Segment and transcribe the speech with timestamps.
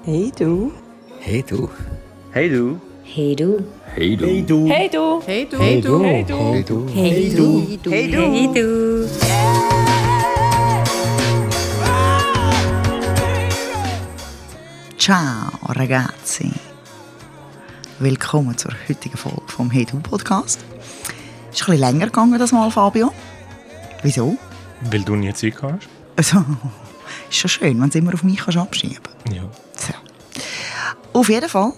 [0.00, 0.72] Hey du.
[1.20, 1.68] Hey du.
[2.32, 2.80] Hey du.
[3.04, 3.60] Hey du.
[3.94, 4.34] Hey du.
[4.34, 4.66] Hey du.
[4.66, 5.20] Hey du.
[5.22, 5.58] Hey du.
[5.58, 5.98] Hey du.
[6.02, 6.36] Hey du.
[6.42, 6.88] Hey du.
[6.90, 7.28] Hey
[7.78, 7.90] du.
[7.90, 8.20] Hey du.
[8.20, 9.08] Hey du.
[14.98, 16.50] Ciao ragazzi.
[17.98, 20.60] Willkommen zur heutigen Folge vom Hey Du Podcast.
[20.60, 23.12] Ist ein bisschen länger gegangen das Mal, Fabio.
[24.02, 24.36] Wieso?
[24.90, 25.88] Weil du nie Zeit hast?
[26.16, 26.44] Also,
[27.30, 28.98] ist schon schön, wenn du immer auf mich kannst abschieben
[29.32, 29.42] Ja.
[31.22, 31.72] Auf jeden Fall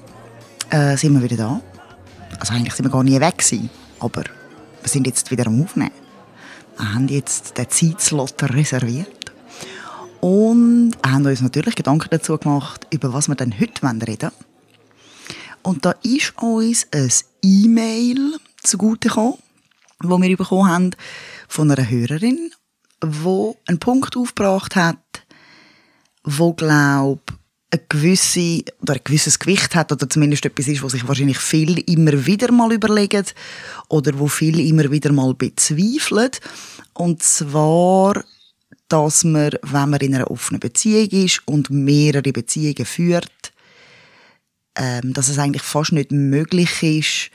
[0.71, 1.61] äh, sind wir wieder da.
[2.41, 3.69] Also eigentlich sind wir gar nie weg gewesen,
[4.01, 4.23] aber
[4.81, 5.91] wir sind jetzt wieder am Aufnehmen.
[6.79, 9.35] Wir haben jetzt den Zeitslot reserviert
[10.23, 14.33] und haben uns natürlich Gedanken dazu gemacht, über was wir denn heute reden wollen.
[15.63, 17.11] Und da ist uns ein
[17.43, 19.35] E-Mail zugutegekommen,
[20.01, 20.91] das wir bekommen haben
[21.49, 22.51] von einer Hörerin,
[23.03, 24.97] die einen Punkt aufgebracht hat,
[26.23, 27.21] wo glaub
[27.75, 31.81] eine gewisse oder ein gewisses Gewicht hat oder zumindest etwas ist, was sich wahrscheinlich viele
[31.83, 33.27] immer wieder mal überlegen
[33.89, 36.31] oder wo viele immer wieder mal bezweifeln.
[36.93, 38.25] Und zwar,
[38.89, 43.53] dass man, wenn man in einer offenen Beziehung ist und mehrere Beziehungen führt,
[44.77, 47.31] ähm, dass es eigentlich fast nicht möglich ist,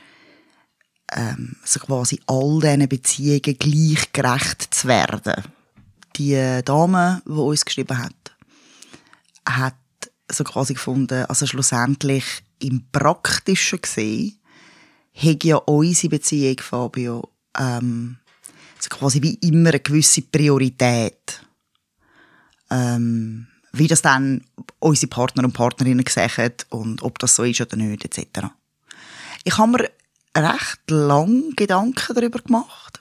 [1.12, 5.44] ähm, so quasi all diesen Beziehungen gleich gerecht zu werden.
[6.16, 8.14] Die Dame, die uns geschrieben hat,
[9.48, 9.74] hat
[10.32, 12.24] so quasi gefunden, also schlussendlich
[12.60, 14.38] im Praktischen gesehen,
[15.14, 18.18] hat ja unsere Beziehung, Fabio, ähm,
[18.78, 21.42] so quasi wie immer eine gewisse Priorität.
[22.70, 24.44] Ähm, wie das dann
[24.78, 28.46] unsere Partner und Partnerinnen sagen und ob das so ist oder nicht, etc.
[29.44, 29.90] Ich habe mir
[30.36, 33.00] recht lang Gedanken darüber gemacht.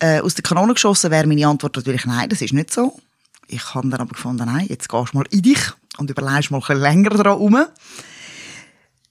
[0.00, 3.00] Äh, aus der Kanone geschossen wäre meine Antwort natürlich nein, das ist nicht so.
[3.48, 5.60] Ich habe dann aber gefunden, nein, jetzt gehst du mal in dich
[5.96, 7.66] und überlegst mal ein bisschen länger daran herum.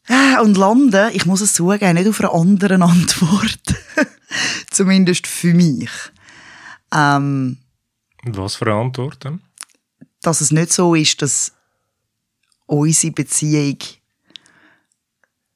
[0.07, 3.59] Äh, Und landen, ich muss es zugeben, nicht auf einer anderen Antwort.
[4.71, 5.89] Zumindest für mich.
[6.93, 7.57] Ähm,
[8.25, 9.41] Was für Antworten?
[10.21, 11.53] dass es nicht so ist, dass
[12.65, 13.77] unsere Beziehung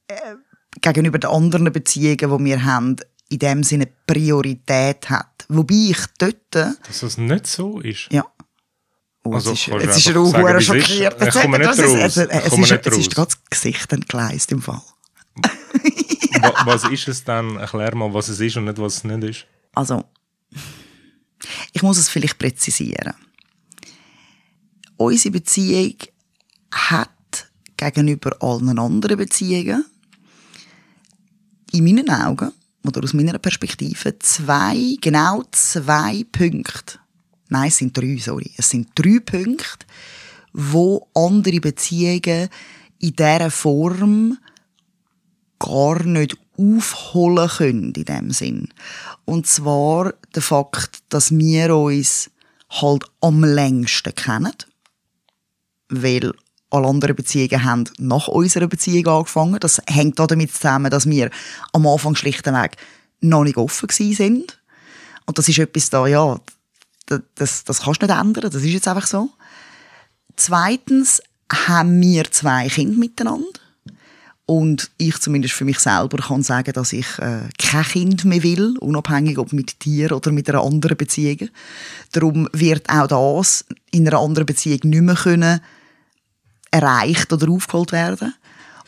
[0.08, 0.34] äh,
[0.80, 2.96] gegenüber den anderen Beziehungen, die wir haben,
[3.28, 5.44] in dem Sinne Priorität hat.
[5.48, 8.08] Wobei ich dort, Dass das nicht so ist?
[8.12, 8.24] ja,
[9.24, 10.66] Oh, Also, jetzt ist, jetzt ist auch sagen, es ist?
[10.66, 11.22] schockiert.
[11.28, 12.00] Ich komme nicht Das ist- raus.
[12.02, 14.82] also, Ich Es komme ist, nicht es ist gerade das Gesicht entgleist im Fall.
[16.40, 17.56] Wa- Was ist es dann?
[17.56, 19.46] Erklär mal, was es ist und nicht, was es nicht ist.
[19.74, 20.04] Also,
[21.72, 23.14] ich muss es vielleicht präzisieren.
[24.96, 25.94] Unsere Beziehung
[26.72, 27.10] hat
[27.76, 29.84] gegenüber allen anderen Beziehungen
[31.72, 32.52] in meinen Augen
[32.84, 36.98] oder aus meiner Perspektive zwei, genau zwei Punkte.
[37.52, 38.50] Nein, es sind drei, sorry.
[38.56, 39.84] Es sind drei Punkte,
[40.54, 42.48] wo andere Beziehungen
[42.98, 44.38] in dieser Form
[45.58, 48.68] gar nicht aufholen können in dem Sinn.
[49.26, 52.30] Und zwar der Fakt, dass wir uns
[52.70, 54.54] halt am längsten kennen,
[55.90, 56.32] weil
[56.70, 59.60] alle anderen Beziehungen haben nach unserer Beziehung angefangen.
[59.60, 61.28] Das hängt auch damit zusammen, dass wir
[61.74, 62.78] am Anfang schlichtweg
[63.20, 64.58] noch nicht offen sind.
[65.26, 66.40] Und das ist etwas da, ja,
[67.06, 69.30] das, das, kannst du nicht ändern, das ist jetzt einfach so.
[70.36, 71.20] Zweitens
[71.52, 73.60] haben wir zwei Kinder miteinander.
[74.44, 78.76] Und ich zumindest für mich selber kann sagen, dass ich äh, kein Kind mehr will,
[78.78, 81.48] unabhängig ob mit dir oder mit einer anderen Beziehung.
[82.10, 85.60] Darum wird auch das in einer anderen Beziehung nicht mehr können
[86.72, 88.34] erreicht oder aufgeholt werden.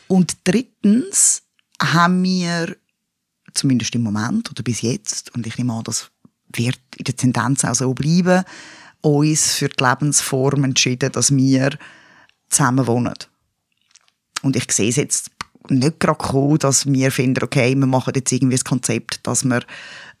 [0.07, 1.43] Und drittens
[1.81, 2.75] haben wir,
[3.53, 6.11] zumindest im Moment oder bis jetzt, und ich nehme an, das
[6.57, 8.43] wird in der Tendenz auch so bleiben,
[9.01, 11.77] uns für die Lebensform entschieden, dass wir
[12.49, 13.13] zusammen wohnen.
[14.41, 15.31] Und ich sehe es jetzt
[15.69, 19.61] nicht gerade kommen, dass wir finden, okay, wir machen jetzt irgendwie das Konzept, dass wir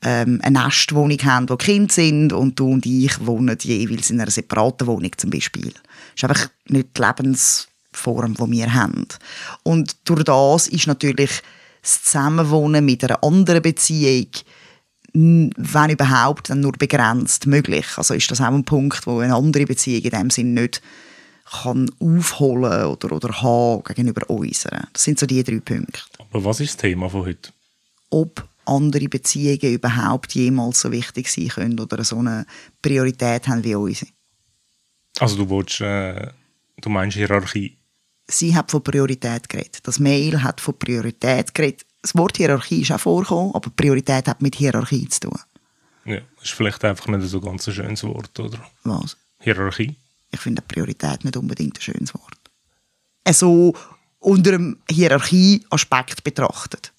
[0.03, 4.31] ähm, eine Nestwohnung haben, wo Kinder sind und du und ich wohnen jeweils in einer
[4.31, 5.71] separaten Wohnung zum Beispiel.
[5.71, 5.83] Das
[6.15, 9.07] ist einfach nicht die Lebensform, die wir haben.
[9.63, 11.41] Und durch das ist natürlich
[11.81, 14.27] das Zusammenwohnen mit einer anderen Beziehung
[15.15, 17.85] wenn überhaupt, dann nur begrenzt möglich.
[17.95, 20.81] Also ist das auch ein Punkt, wo eine andere Beziehung in dem Sinn nicht
[21.49, 24.87] kann aufholen oder, oder haben gegenüber unserer.
[24.91, 26.01] Das sind so die drei Punkte.
[26.17, 27.51] Aber was ist das Thema von heute?
[28.09, 32.45] Ob andere Beziehungen überhaupt jemals so wichtig sein können oder so eine
[32.81, 34.11] Priorität haben wie unsere.
[35.19, 36.31] Also du willst, äh,
[36.81, 37.77] du meinst Hierarchie.
[38.27, 39.79] Sie hat von Priorität geredet.
[39.83, 41.84] Das Mail hat von Priorität geredet.
[42.05, 45.39] Das Wort Hierarchie ist auch vorgekommen, aber Priorität hat mit Hierarchie zu tun.
[46.05, 48.59] Ja, ist vielleicht einfach nicht so ganz ein schönes Wort, oder?
[48.83, 49.17] Was?
[49.39, 49.95] Hierarchie.
[50.29, 52.37] Ich finde Priorität nicht unbedingt ein schönes Wort.
[53.31, 53.73] so
[54.19, 56.93] unter einem Hierarchieaspekt betrachtet.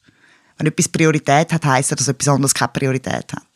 [0.58, 3.47] Wenn etwas Priorität hat, heisst das, dass etwas anderes keine Priorität hat.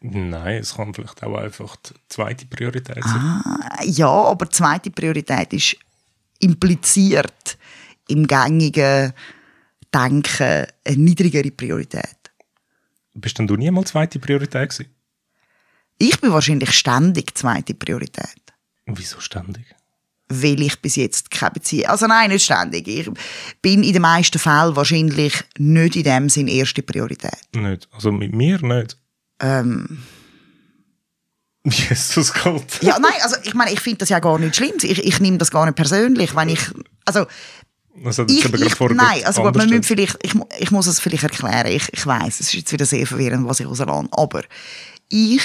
[0.00, 3.42] Nein, es kann vielleicht auch einfach die zweite Priorität sein.
[3.44, 5.76] Ah, ja, aber die zweite Priorität ist
[6.38, 7.58] impliziert
[8.08, 9.12] im gängigen
[9.94, 12.18] Denken eine niedrigere Priorität.
[13.14, 14.90] Bist denn du nie mal zweite Priorität gewesen?
[15.98, 18.42] Ich bin wahrscheinlich ständig zweite Priorität.
[18.86, 19.64] Wieso ständig?
[20.28, 21.86] Weil ich bis jetzt keine Beziehung...
[21.86, 22.88] Also nein, nicht ständig.
[22.88, 23.08] Ich
[23.62, 27.38] bin in den meisten Fällen wahrscheinlich nicht in dem Sinn erste Priorität.
[27.54, 27.88] Nicht.
[27.92, 28.98] Also mit mir nicht.
[29.40, 30.02] Ähm,
[31.64, 32.82] Jesus Gott.
[32.82, 34.74] ja, nein, also ich meine, ich finde das ja gar nicht schlimm.
[34.82, 36.60] Ich, ich nehme das gar nicht persönlich, wenn ich...
[37.04, 37.26] Also
[38.02, 39.82] Also, ich, ich, nein, also gut, man muss stellen.
[39.82, 41.68] vielleicht, ich, ich muss es vielleicht erklären.
[41.68, 44.08] Ich, ich weiß, es ist jetzt wieder sehr verwirrend, was ich rauslasse.
[44.10, 44.42] Aber
[45.08, 45.42] ich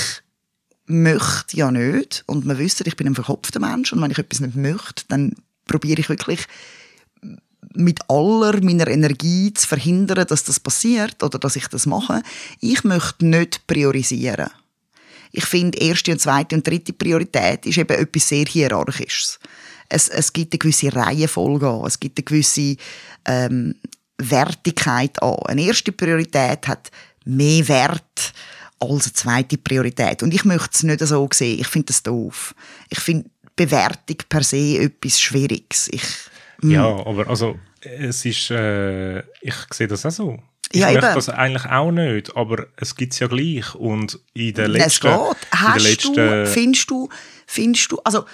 [0.88, 4.40] möchte ja nicht, und man wüsste, ich bin ein verkopfter Mensch, und wenn ich etwas
[4.40, 5.36] nicht möchte, dann
[5.66, 6.48] probiere ich wirklich
[7.76, 12.24] mit aller meiner Energie zu verhindern, dass das passiert oder dass ich das mache.
[12.60, 14.50] Ich möchte nicht priorisieren.
[15.32, 19.40] Ich finde, erste und zweite und dritte Priorität ist eben etwas sehr Hierarchisches.
[19.90, 22.78] Es, es gibt eine gewisse Reihenfolge an, es gibt eine gewisse
[23.26, 23.76] ähm,
[24.20, 25.38] Wertigkeit an.
[25.46, 26.92] Eine erste Priorität hat
[27.26, 28.34] mehr Wert
[28.80, 30.24] als eine zweite Priorität.
[30.24, 31.60] Und ich möchte es nicht so sehen.
[31.60, 32.54] Ich finde das doof.
[32.90, 35.90] Ich finde Bewertung per se etwas Schwieriges.
[35.92, 36.04] Ich,
[36.62, 40.40] Ja, aber also, es ist, äh, ich sehe das auch so.
[40.72, 41.16] Ich Ja, möchte eben.
[41.16, 43.74] das eigentlich auch nicht, aber es gibt es ja gleich.
[43.76, 45.08] Und in es letzten...
[45.08, 45.20] geht.
[45.20, 47.10] in den Hast letzten du, findest du,
[47.48, 48.26] findest du, also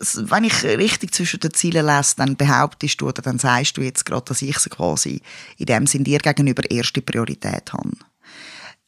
[0.00, 4.04] wenn ich richtig zwischen den Zielen lese, dann behauptest du oder dann sagst du jetzt
[4.06, 5.20] gerade, dass ich sie quasi
[5.58, 7.90] in dem Sinn dir gegenüber erste Priorität habe.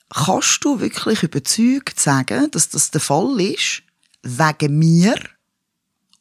[0.08, 3.82] Kannst du wirklich überzeugt sagen, dass das der Fall ist,
[4.22, 5.16] wegen mir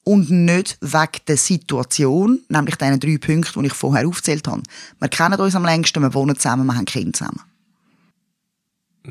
[0.04, 4.64] und nicht wegen der Situation, nämlich diesen drei Punkten, die ich vorher aufgezählt habe.
[5.00, 7.42] Wir kennen uns am längsten, wir wohnen zusammen, wir haben Kinder zusammen.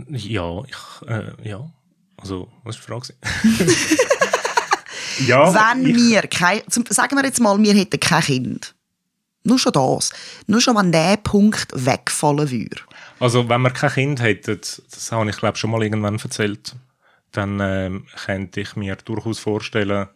[0.08, 1.70] Ja, ich, äh, ja.
[2.16, 3.14] Also, was war die Frage?
[5.26, 8.75] ja, wenn ich, wir kein, sagen wir jetzt mal, wir hätten kein Kind.
[9.43, 10.11] Nur schon das.
[10.46, 12.76] Nur schon, wenn dieser Punkt wegfallen würde.
[13.20, 16.75] Also, wenn wir kein Kind hätten, das habe ich glaube schon mal irgendwann erzählt,
[17.32, 20.08] dann ähm, könnte ich mir durchaus vorstellen,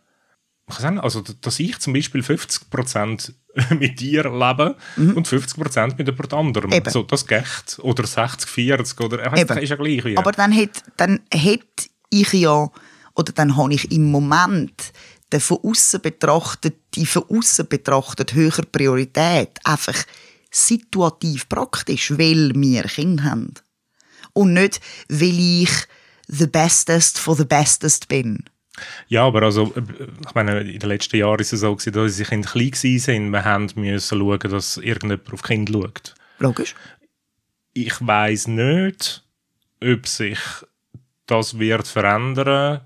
[0.66, 3.32] ich also, dass ich zum Beispiel 50%
[3.78, 6.70] mit dir lebe und 50% mit jemand anderem.
[6.70, 6.76] Mhm.
[6.76, 6.90] Eben.
[6.90, 7.78] So, das geht.
[7.80, 9.58] Oder 60, 40 oder ich Eben.
[9.58, 10.04] ist ja gleich.
[10.04, 10.16] Wie.
[10.16, 12.70] Aber dann hätte dann hätt ich ja,
[13.14, 14.92] oder dann habe ich im Moment
[15.32, 20.04] den von außen betrachtet, die von außen betrachtet höhere Priorität einfach
[20.50, 23.54] situativ praktisch, weil wir Kinder haben.
[24.32, 25.70] Und nicht, weil ich
[26.28, 28.44] the bestest for the bestest bin.
[29.08, 29.82] Ja, aber also, äh,
[30.26, 33.30] ich meine, in den letzten Jahren ist es so, gewesen, dass unsere Kinder klein waren.
[33.30, 36.14] Wir haben müssen schauen, dass irgendjemand auf Kinder schaut.
[36.38, 36.74] Logisch.
[37.72, 39.24] Ich weiß nicht,
[39.82, 40.38] ob sich
[41.26, 42.80] das wird verändern.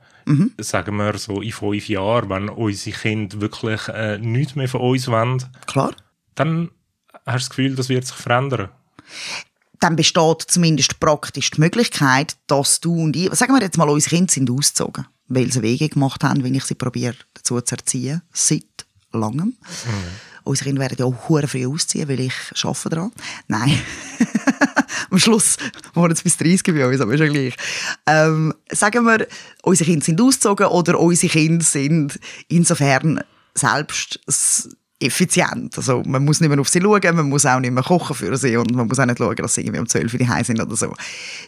[0.60, 5.08] Sagen wir so in fünf Jahren, wenn unsere Kinder wirklich äh, nichts mehr von uns
[5.08, 5.94] wollen, Klar.
[6.34, 6.70] dann
[7.26, 8.68] hast du das Gefühl, das wird sich verändern.
[9.80, 14.16] dann besteht zumindest praktisch die Möglichkeit, dass du und ich, sagen wir jetzt mal, unsere
[14.16, 18.22] Kinder sind ausgezogen, weil sie Wege gemacht haben, wenn ich sie probiere dazu zu erziehen,
[18.32, 18.64] seit
[19.12, 19.56] langem.
[20.48, 23.12] Unsere Kinder werden ja auch früh ausziehen, weil ich arbeite daran.
[23.48, 23.78] Nein.
[25.10, 25.58] Am Schluss
[25.92, 27.54] waren jetzt bis 30 bei uns, aber ist ja gleich.
[28.06, 29.26] Ähm, sagen wir,
[29.62, 33.22] unsere Kinder sind ausgezogen oder unsere Kinder sind insofern
[33.54, 34.20] selbst
[35.00, 35.76] effizient.
[35.76, 38.34] Also man muss nicht mehr auf sie schauen, man muss auch nicht mehr kochen für
[38.38, 40.62] sie und man muss auch nicht schauen, dass sie irgendwie um 12 Uhr daheim sind
[40.62, 40.94] oder so.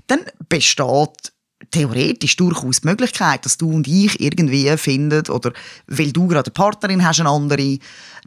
[0.09, 1.33] Dann besteht
[1.71, 5.53] theoretisch durchaus die Möglichkeit, dass du und ich irgendwie finden oder
[5.87, 7.79] weil du gerade eine Partnerin hast, eine andere,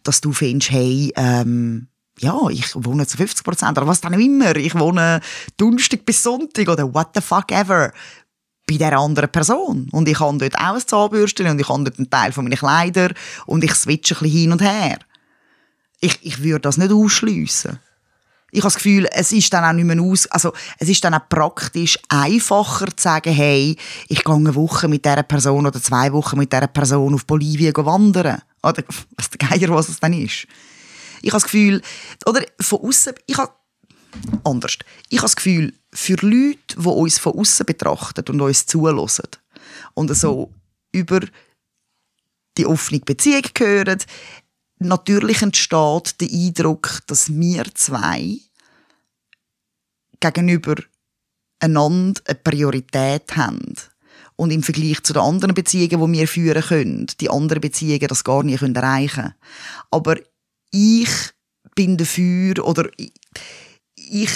[0.03, 1.87] dass du findest, hey, ähm,
[2.19, 4.55] ja, ich wohne zu 50 Prozent oder was dann immer.
[4.55, 5.19] Ich wohne
[5.57, 7.91] Donnerstag bis Sonntag oder what the fuck ever
[8.67, 9.89] bei dieser anderen Person.
[9.91, 12.57] Und ich habe dort auch ein Zahnbürstchen und ich habe dort einen Teil von meinen
[12.57, 13.13] Kleidern
[13.45, 14.99] und ich switche ein bisschen hin und her.
[15.99, 17.79] Ich, ich würde das nicht ausschliessen.
[18.55, 21.15] Ich habe das Gefühl, es ist dann auch nicht mehr aus, also es ist dann
[21.15, 23.75] auch praktisch einfacher zu sagen, hey,
[24.07, 27.73] ich gehe eine Woche mit dieser Person oder zwei Wochen mit dieser Person auf Bolivien
[27.75, 28.43] wandern.
[28.61, 28.83] Oder
[29.17, 30.45] was der Geier, was es dann ist.
[31.23, 31.81] Ich habe das Gefühl,
[32.27, 33.51] oder von außen, ich habe
[34.43, 34.77] anders.
[35.09, 39.29] Ich habe das Gefühl, für Leute, die uns von außen betrachten und uns zulassen
[39.95, 40.51] und so
[40.91, 41.21] über
[42.59, 43.97] die offene Beziehung hören,
[44.83, 48.37] natürlich entsteht der Eindruck, dass wir zwei
[50.19, 50.75] gegenüber
[51.59, 53.75] einander eine Priorität haben.
[54.35, 58.23] Und im Vergleich zu den anderen Beziehungen, die wir führen können, die anderen Beziehungen das
[58.23, 59.35] gar nicht erreichen können.
[59.91, 60.15] Aber
[60.71, 61.09] ich
[61.75, 63.13] bin dafür oder ich,
[63.95, 64.31] ich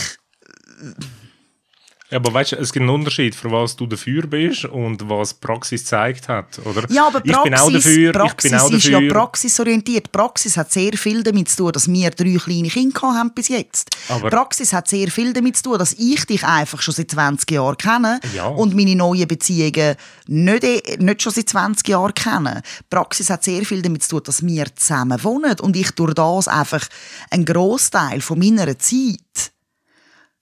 [2.09, 5.37] Ja, aber weißt du, es gibt einen Unterschied, für was du dafür bist und was
[5.37, 6.85] die Praxis gezeigt hat, oder?
[6.89, 9.01] Ja, aber Praxis, ich bin auch dafür, Praxis ich bin auch ist dafür.
[9.01, 10.11] ja praxisorientiert.
[10.13, 13.89] Praxis hat sehr viel damit zu tun, dass wir drei kleine Kinder haben bis jetzt.
[14.07, 17.51] Aber- Praxis hat sehr viel damit zu tun, dass ich dich einfach schon seit 20
[17.51, 18.47] Jahren kenne Ja.
[18.47, 19.95] und meine neuen Beziehungen
[20.27, 22.61] nicht, nicht schon seit 20 Jahren kenne.
[22.89, 26.47] Praxis hat sehr viel damit zu tun, dass wir zusammen wohnen und ich durch das
[26.47, 26.87] einfach
[27.31, 29.51] einen Großteil von meiner Zeit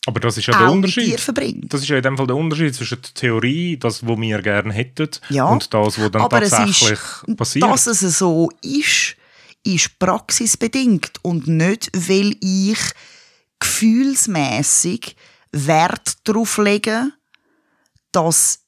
[0.06, 1.14] aber das ist ja der Unterschied.
[1.16, 4.74] Das ist ja in dem Fall der Unterschied zwischen der Theorie, das, was wir gerne
[4.74, 7.64] hätten, Ja, und das, was dann aber es tatsächlich ist, passiert.
[7.64, 9.16] Dass es so ist,
[9.64, 12.80] ist praxisbedingt und nicht, weil ich
[13.60, 15.16] gefühlsmäßig
[15.52, 17.12] Wert darauf lege,
[18.12, 18.65] dass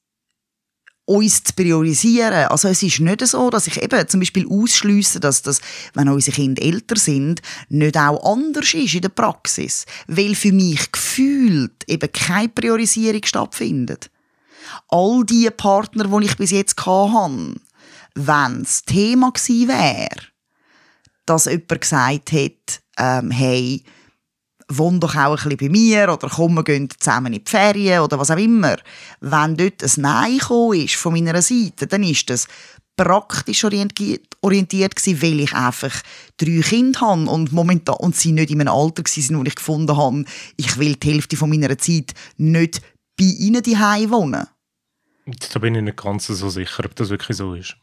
[1.07, 2.47] uns zu priorisieren.
[2.49, 5.61] Also es ist nicht so, dass ich eben zum Beispiel ausschliesse, dass das,
[5.93, 9.85] wenn unsere Kinder älter sind, nicht auch anders ist in der Praxis.
[10.07, 14.11] Weil für mich gefühlt eben keine Priorisierung stattfindet.
[14.89, 17.55] All die Partner, die ich bis jetzt hatte,
[18.15, 20.27] wenn es Thema gewesen wäre,
[21.25, 23.83] dass jemand gesagt hat, ähm, hey,
[24.69, 28.01] wohn doch auch ein bisschen bei mir oder komm, wir gehen zusammen in die Ferien
[28.01, 28.77] oder was auch immer.
[29.21, 30.39] Wenn dort ein Nein
[30.74, 32.47] ist von meiner Seite, dann ist das
[32.97, 36.01] praktisch orientiert, gewesen, weil ich einfach
[36.38, 39.95] drei Kinder habe und momentan und sie nicht in einem Alter waren, wo ich gefunden
[39.95, 40.25] habe,
[40.57, 42.81] ich will die Hälfte von meiner Zeit nicht
[43.17, 44.47] bei ihnen daheim wohnen.
[45.53, 47.77] Da bin ich nicht ganz so sicher, ob das wirklich so ist.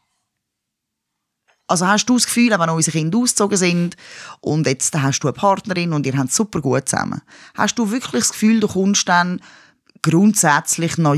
[1.67, 3.97] Also hast du das Gefühl, wenn unsere Kinder ausgezogen sind
[4.39, 7.21] und jetzt hast du eine Partnerin und ihr habt es super gut zusammen,
[7.55, 9.41] hast du wirklich das Gefühl, du kommst dann
[10.03, 11.17] grundsätzlich noch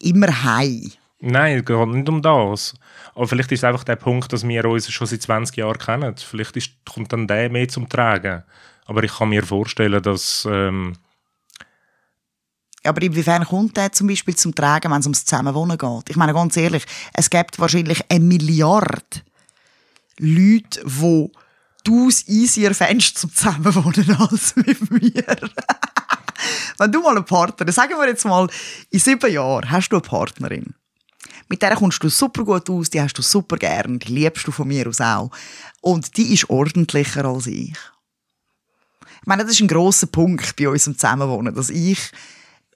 [0.00, 0.92] immer heim?
[1.20, 2.74] Nein, es geht nicht um das.
[3.14, 6.14] Aber vielleicht ist es einfach der Punkt, dass wir uns schon seit 20 Jahren kennen.
[6.16, 8.44] Vielleicht ist, kommt dann der mehr zum Tragen.
[8.86, 10.46] Aber ich kann mir vorstellen, dass...
[10.48, 10.94] Ähm,
[12.84, 16.08] Aber inwiefern kommt der zum Beispiel zum Tragen, wenn es ums Zusammenwohnen geht?
[16.08, 19.22] Ich meine ganz ehrlich, es gibt wahrscheinlich eine Milliarde
[20.18, 21.30] Leute, die
[21.84, 25.36] du es easier fändest zum Zusammenwohnen als mit mir.
[26.78, 28.48] wenn du mal einen Partner, sagen wir jetzt mal,
[28.90, 30.74] in sieben Jahren hast du eine Partnerin.
[31.48, 34.52] Mit der kommst du super gut aus, die hast du super gern, die liebst du
[34.52, 35.30] von mir aus auch.
[35.80, 37.72] Und die ist ordentlicher als ich.
[39.20, 41.98] Ich meine, das ist ein grosser Punkt bei uns im Zusammenwohnen, dass ich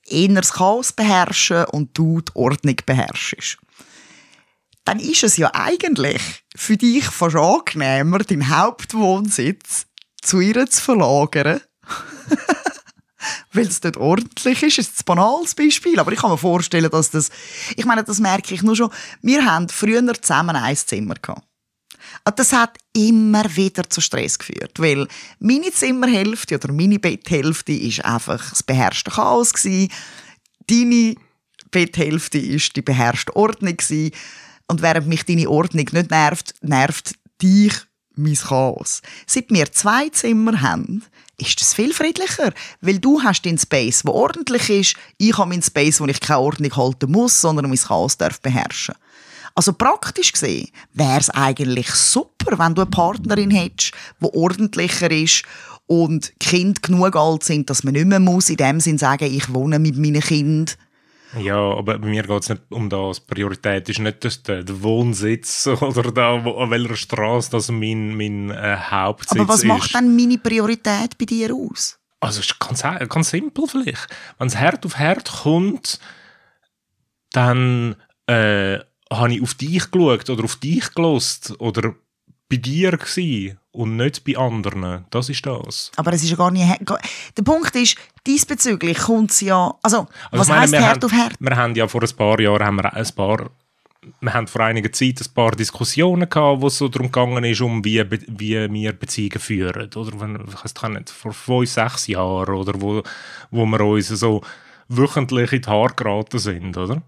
[0.06, 3.58] eher das Chaos beherrsche und du die Ordnung beherrschst.
[4.84, 6.20] Dann ist es ja eigentlich
[6.62, 9.87] für dich fast angenehmer, deinen Hauptwohnsitz
[10.23, 11.61] zu ihr zu verlagern.
[13.52, 14.78] Weil es dort ordentlich ist.
[14.78, 15.99] Das ist ein banales Beispiel.
[15.99, 17.31] Aber ich kann mir vorstellen, dass das.
[17.76, 18.90] Ich meine, das merke ich nur schon.
[19.23, 21.47] Wir haben früher zusammen ein Zimmer gehabt.
[22.37, 28.50] Das hat immer wieder zu Stress geführt, weil meine Zimmerhälfte oder meine Betthälfte ist einfach
[28.50, 29.90] das beherrschte Chaos gewesen.
[30.66, 31.14] Deine
[31.71, 34.12] Betthälfte ist die beherrschte Ordnung gewesen.
[34.66, 37.73] Und während mich deine Ordnung nicht nervt, nervt dich
[38.14, 39.02] mein Chaos.
[39.26, 41.02] Seit wir zwei Zimmer haben,
[41.38, 45.62] ist es viel friedlicher, weil du hast den Space, wo ordentlich ist, ich habe meinen
[45.62, 48.95] Space, wo ich keine Ordnung halten muss, sondern mein Chaos darf beherrschen.
[49.54, 55.42] Also praktisch gesehen wäre es eigentlich super, wenn du eine Partnerin hättest, die ordentlicher ist
[55.87, 59.52] und Kinder genug alt sind, dass man nicht mehr muss in dem Sinn sagen, ich
[59.52, 60.75] wohne mit meinen Kindern.
[61.39, 63.21] Ja, aber bei mir geht es nicht um das.
[63.21, 68.51] Priorität ist nicht das, der, Wohnsitz oder da, wo, an welcher Straße das mein, mein
[68.51, 69.69] äh, Hauptsitz Aber was ist.
[69.69, 71.99] macht dann meine Priorität bei dir aus?
[72.21, 74.07] Also es ist ganz, ganz simpel vielleicht.
[74.39, 75.99] Wenn es Herd auf Herd kommt,
[77.33, 77.97] dann
[78.27, 78.79] äh,
[79.11, 81.95] habe ich auf dich geschaut oder auf dich gelost oder
[82.52, 85.06] bei dir gsi und nicht bei anderen.
[85.09, 85.90] Das ist das.
[85.97, 86.68] Aber es ist ja gar nicht...
[87.37, 89.75] Der Punkt ist, diesbezüglich kommt es ja...
[89.82, 91.32] Also, was ich meine, heisst Herd haben, auf Herd?
[91.40, 93.50] Wir haben ja vor ein paar Jahren haben wir ein paar
[94.21, 97.61] wir haben vor einiger Zeit ein paar Diskussionen gehabt, wo es so darum gegangen ist,
[97.61, 99.94] um wie, wie wir Beziehungen führen.
[99.94, 103.04] Oder wenn, ich weiß nicht, vor fünf, sechs Jahren, oder wo,
[103.52, 104.42] wo wir uns so
[104.88, 107.02] wöchentlich in die Haare geraten sind, oder?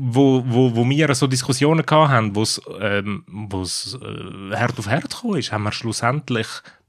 [0.00, 5.10] Wo, wo, wo wir so Diskussionen haben, wo es ähm, wo's, äh, Herd auf Herd
[5.10, 6.46] gekommen ist, haben wir schlussendlich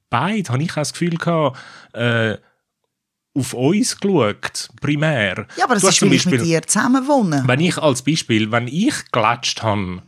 [0.09, 1.57] beide, habe ich auch das Gefühl gehabt,
[1.93, 2.37] äh,
[3.35, 5.47] auf uns geschaut, primär.
[5.55, 7.43] Ja, aber hast ist, zum ich mit Beispiel- dir zusammen wohne.
[7.45, 10.01] wenn ich als Beispiel, wenn ich gelatscht habe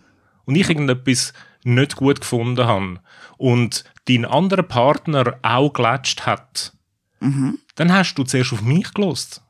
[0.46, 3.00] und ich irgendetwas nicht gut gefunden habe
[3.38, 6.74] und dein anderer Partner auch gelatscht hat,
[7.20, 7.60] Mhm.
[7.76, 9.44] dann hast du zuerst auf mich gelost.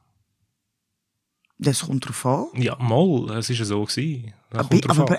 [1.62, 2.48] Das kommt drauf an.
[2.56, 4.34] Ja, mal, es ist ja so gewesen.
[4.50, 5.18] Das Aber, aber, an.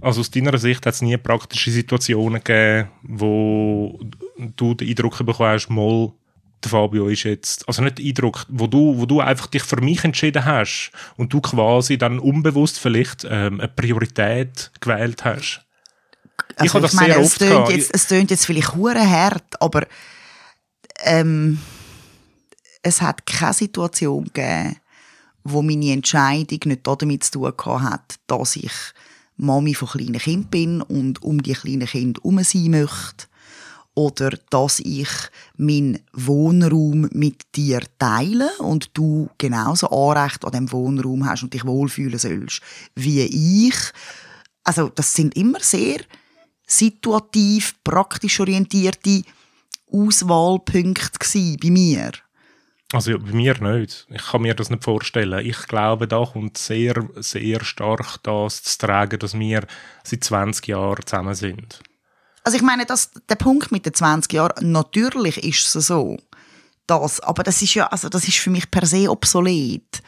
[0.00, 3.98] Also aus deiner Sicht hat es nie praktische Situationen gegeben, wo
[4.56, 6.12] du den Eindruck bekommen hast, mal,
[6.62, 9.80] der Fabio ist jetzt, also nicht der Eindruck, wo du, wo du einfach dich für
[9.80, 15.64] mich entschieden hast und du quasi dann unbewusst vielleicht ähm, eine Priorität gewählt hast.
[16.56, 17.70] Also ich habe das meine, sehr es oft tönt gehabt.
[17.70, 19.86] jetzt, es tönt jetzt vielleicht hure hart, aber
[21.04, 21.60] ähm,
[22.82, 24.76] es hat keine Situation gegeben,
[25.44, 28.72] wo meine Entscheidung nicht damit zu tun hat, dass ich
[29.36, 33.26] Mami von kleinen Kind bin und um die kleinen Kinder herum sein möchte
[33.94, 35.08] oder dass ich
[35.56, 41.64] meinen Wohnraum mit dir teile und du genauso Anrecht an dem Wohnraum hast und dich
[41.64, 42.60] wohlfühlen sollst
[42.94, 43.22] wie
[43.66, 43.74] ich.
[44.62, 45.98] Also das sind immer sehr
[46.64, 49.22] situativ, praktisch orientierte
[49.90, 52.12] Auswahlpunkte bei mir.
[52.92, 54.06] Also bei mir nicht.
[54.08, 55.44] Ich kann mir das nicht vorstellen.
[55.44, 59.66] Ich glaube, da kommt sehr, sehr stark das zu tragen, dass wir
[60.04, 61.80] seit 20 Jahren zusammen sind.
[62.44, 66.16] Also ich meine, das, der Punkt mit den 20 Jahren, natürlich ist es so.
[66.86, 70.02] Das, aber das ist ja, also das ist für mich per se obsolet.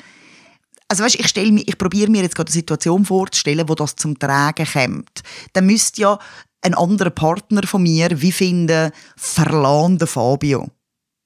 [0.89, 3.95] Also weißt, ich stelle mir, ich probiere mir jetzt gerade eine Situation vorzustellen, wo das
[3.95, 5.23] zum Tragen kommt.
[5.53, 6.19] Dann müsste ja
[6.63, 10.71] ein anderer Partner von mir wie finden, verlassen den Fabio.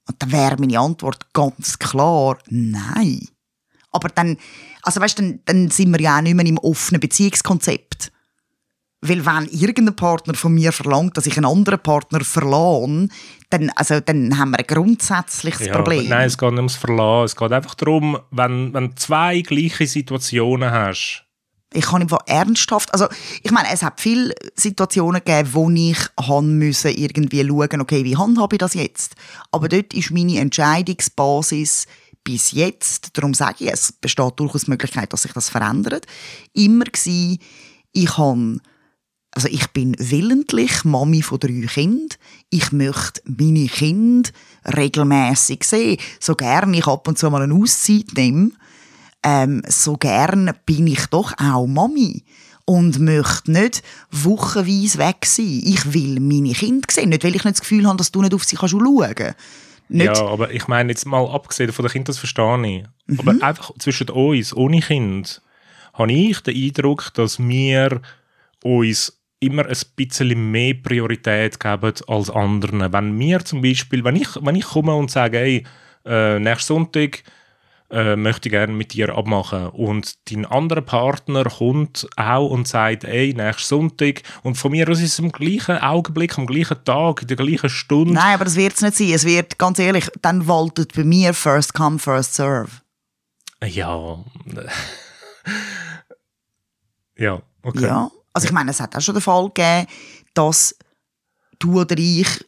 [0.06, 3.28] Und dann wäre meine Antwort ganz klar, nein.
[3.90, 4.36] Aber dann,
[4.82, 8.10] also weißt, dann, dann sind wir ja auch nicht mehr im offenen Beziehungskonzept.
[9.06, 13.08] Weil wenn irgendein Partner von mir verlangt, dass ich einen anderen Partner verlasse,
[13.50, 16.08] dann, also, dann haben wir ein grundsätzliches Ja, Problem.
[16.08, 17.26] Nein, es geht nicht ums Verlassen.
[17.26, 21.26] Es geht einfach darum, wenn, wenn du zwei gleiche Situationen hast.
[21.74, 23.06] Ich kann einfach ernsthaft, also
[23.42, 28.16] ich meine, es hat viele Situationen gegeben, wo ich han müssen irgendwie schauen, okay, wie
[28.16, 29.14] handhabe ich das jetzt?
[29.50, 31.86] Aber dort ist meine Entscheidungsbasis
[32.22, 36.06] bis jetzt, darum sage ich, es besteht durchaus die Möglichkeit, dass sich das verändert,
[36.54, 37.38] immer gsi,
[37.92, 38.60] ich han
[39.34, 42.08] also ich bin willentlich Mami von drei Kindern.
[42.50, 44.30] Ich möchte meine Kinder
[44.64, 45.98] regelmäßig sehen.
[46.20, 48.52] So gern ich ab und zu mal eine Auszeit nehme,
[49.24, 52.22] ähm, so gern bin ich doch auch Mami
[52.66, 55.62] und möchte nicht wochenweise weg sein.
[55.64, 58.34] Ich will meine Kinder sehen, nicht weil ich nicht das Gefühl habe, dass du nicht
[58.34, 59.36] auf sie kannst schauen kannst.
[59.88, 62.84] Nicht, Ja, aber ich meine jetzt mal abgesehen von den Kindern, das verstehe ich.
[63.06, 63.20] Mhm.
[63.20, 65.42] Aber einfach zwischen uns, ohne Kind,
[65.92, 68.00] habe ich den Eindruck, dass wir
[68.62, 72.92] uns immer ein bisschen mehr Priorität geben als anderen.
[72.92, 75.64] Wenn wir zum Beispiel, wenn ich, wenn ich komme und sage, hey,
[76.06, 77.22] äh, nächsten Sonntag
[77.90, 83.04] äh, möchte ich gerne mit dir abmachen und dein anderer Partner kommt auch und sagt,
[83.04, 87.22] ey, nächsten Sonntag und von mir aus ist es im gleichen Augenblick, am gleichen Tag,
[87.22, 88.14] in der gleichen Stunde.
[88.14, 89.10] Nein, aber das wird es nicht sein.
[89.12, 92.70] Es wird, ganz ehrlich, dann waltet bei mir First Come, First Serve.
[93.62, 94.24] Ja.
[97.16, 97.82] ja, okay.
[97.82, 98.10] Ja.
[98.32, 99.86] Also ich meine, es hat auch schon den Fall gegeben,
[100.34, 100.76] dass
[101.58, 102.44] du oder ich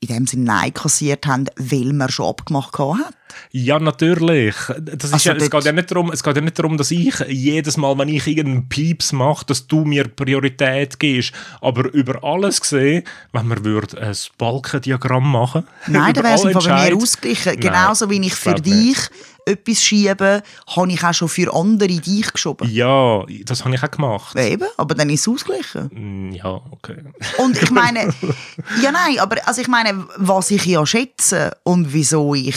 [0.00, 3.02] in dem Sinne Nein kassiert haben, weil wir schon abgemacht haben.
[3.50, 4.54] Ja, natürlich.
[4.80, 6.90] Das ist Also ja, es, geht ja nicht darum, es geht ja nicht darum, dass
[6.90, 11.32] ich jedes Mal, wenn ich irgendeinen Pieps mache, dass du mir Priorität gibst.
[11.60, 16.66] Aber über alles gesehen, wenn wir würden ein Balkendiagramm machen Nein, über dann wäre es
[16.66, 17.52] bei mir ausgeglichen.
[17.54, 19.10] Nein, Genauso wie ich für dich nicht.
[19.46, 22.68] Etwas schiebe, habe ich auch schon für andere dich geschoben.
[22.70, 24.36] Ja, das habe ich auch gemacht.
[24.36, 25.88] Eben, aber dann ist es ausgeglichen.
[25.92, 26.96] Mm, Ja, okay.
[27.38, 28.12] Und ich meine,
[28.82, 32.56] ja nein, aber also ich meine, was ich ja schätze und wieso ich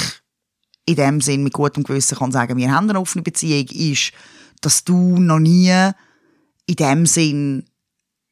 [0.86, 4.12] in dem Sinn mit gutem Gewissen kann sagen, wir haben eine offene Beziehung, ist,
[4.62, 5.72] dass du noch nie
[6.66, 7.66] in dem Sinn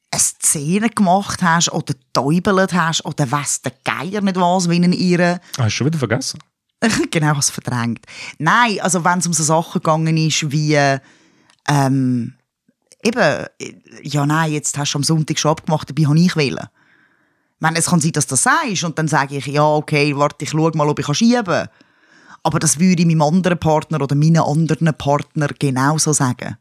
[0.10, 4.93] eine Szene gemacht hast oder täubelt hast oder weiss der Geier nicht was, wie in
[4.93, 6.39] ihr Hast du schon wieder vergessen?
[7.11, 8.05] genau was verdrängt.
[8.37, 10.77] Nein, also wenn es um so Sachen gegangen ist wie
[11.67, 12.33] ähm,
[13.03, 13.45] eben,
[14.03, 16.67] ja nein, jetzt hast du am Sonntag schon abgemacht, dabei habe ich wählen.
[17.55, 20.15] Ich meine, es kann sein, dass du das sagst und dann sage ich, ja okay,
[20.15, 21.69] warte, ich schaue mal, ob ich schieben kann.
[22.43, 26.57] Aber das würde ich meinem anderen Partner oder meinen anderen Partner genauso sagen.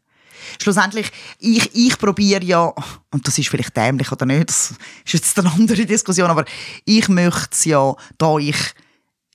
[0.61, 2.73] Schlussendlich, ich, ich probiere ja,
[3.13, 4.75] und das ist vielleicht dämlich oder nicht, das
[5.05, 6.45] ist jetzt eine andere Diskussion, aber
[6.85, 8.57] ich möchte es ja, da ich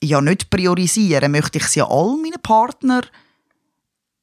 [0.03, 3.01] ja nicht priorisieren, möchte ich es ja all meinen Partner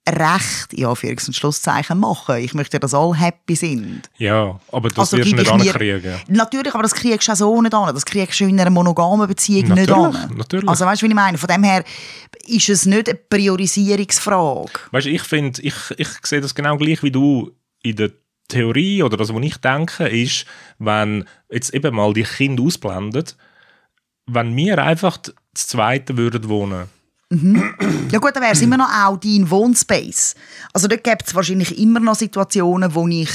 [0.08, 2.36] recht, ja, für und Schlusszeichen machen.
[2.36, 4.02] Ich möchte dass alle happy sind.
[4.16, 6.14] Ja, aber das Also wirst du nicht ankriegen.
[6.28, 7.94] Natürlich, aber das kriegst du auch so nicht an.
[7.94, 10.36] Das kriegst du in einer monogamen Beziehung nicht Natürlich, an.
[10.36, 10.68] natürlich.
[10.68, 11.38] Also weißt du, wie ich meine?
[11.38, 11.84] Von dem her
[12.46, 14.70] ist es nicht eine Priorisierungsfrage.
[14.92, 17.50] Weißt du, ich finde, ich, ich sehe das genau gleich wie du
[17.82, 18.10] in der
[18.48, 20.46] Theorie oder das, was ich denke, ist,
[20.78, 23.36] wenn jetzt eben mal die Kinder ausblendet,
[24.26, 25.18] wenn wir einfach
[25.58, 26.88] das Zweite würden wohnen.
[28.10, 30.34] Ja gut, dann wäre es immer noch auch dein Wohnspace.
[30.72, 33.28] Also dort gibt es wahrscheinlich immer noch Situationen, wo ich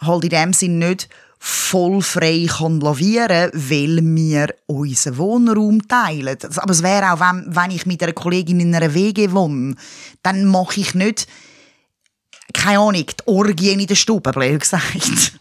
[0.00, 1.06] halt in dem Sinn nicht
[1.38, 6.38] voll frei kann lavieren, weil wir unseren Wohnraum teilen.
[6.56, 9.74] Aber es wäre auch, wenn, wenn ich mit einer Kollegin in einer WG wohne,
[10.22, 11.26] dann mache ich nicht,
[12.54, 15.32] keine Ahnung, die Orgien in der Stube, blöd gesagt.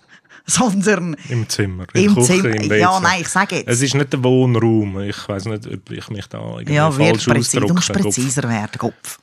[0.51, 2.55] Sondern Im Zimmer, im Küche, Zimmer.
[2.55, 3.03] im Ja, WC.
[3.03, 3.67] nein, ich sage jetzt.
[3.67, 4.99] Es ist nicht der Wohnraum.
[5.01, 7.59] Ich weiß nicht, ob ich mich da irgendwie ja, falsch präzise.
[7.61, 8.03] Du musst ausdrücke.
[8.03, 9.19] präziser werden, Kopf.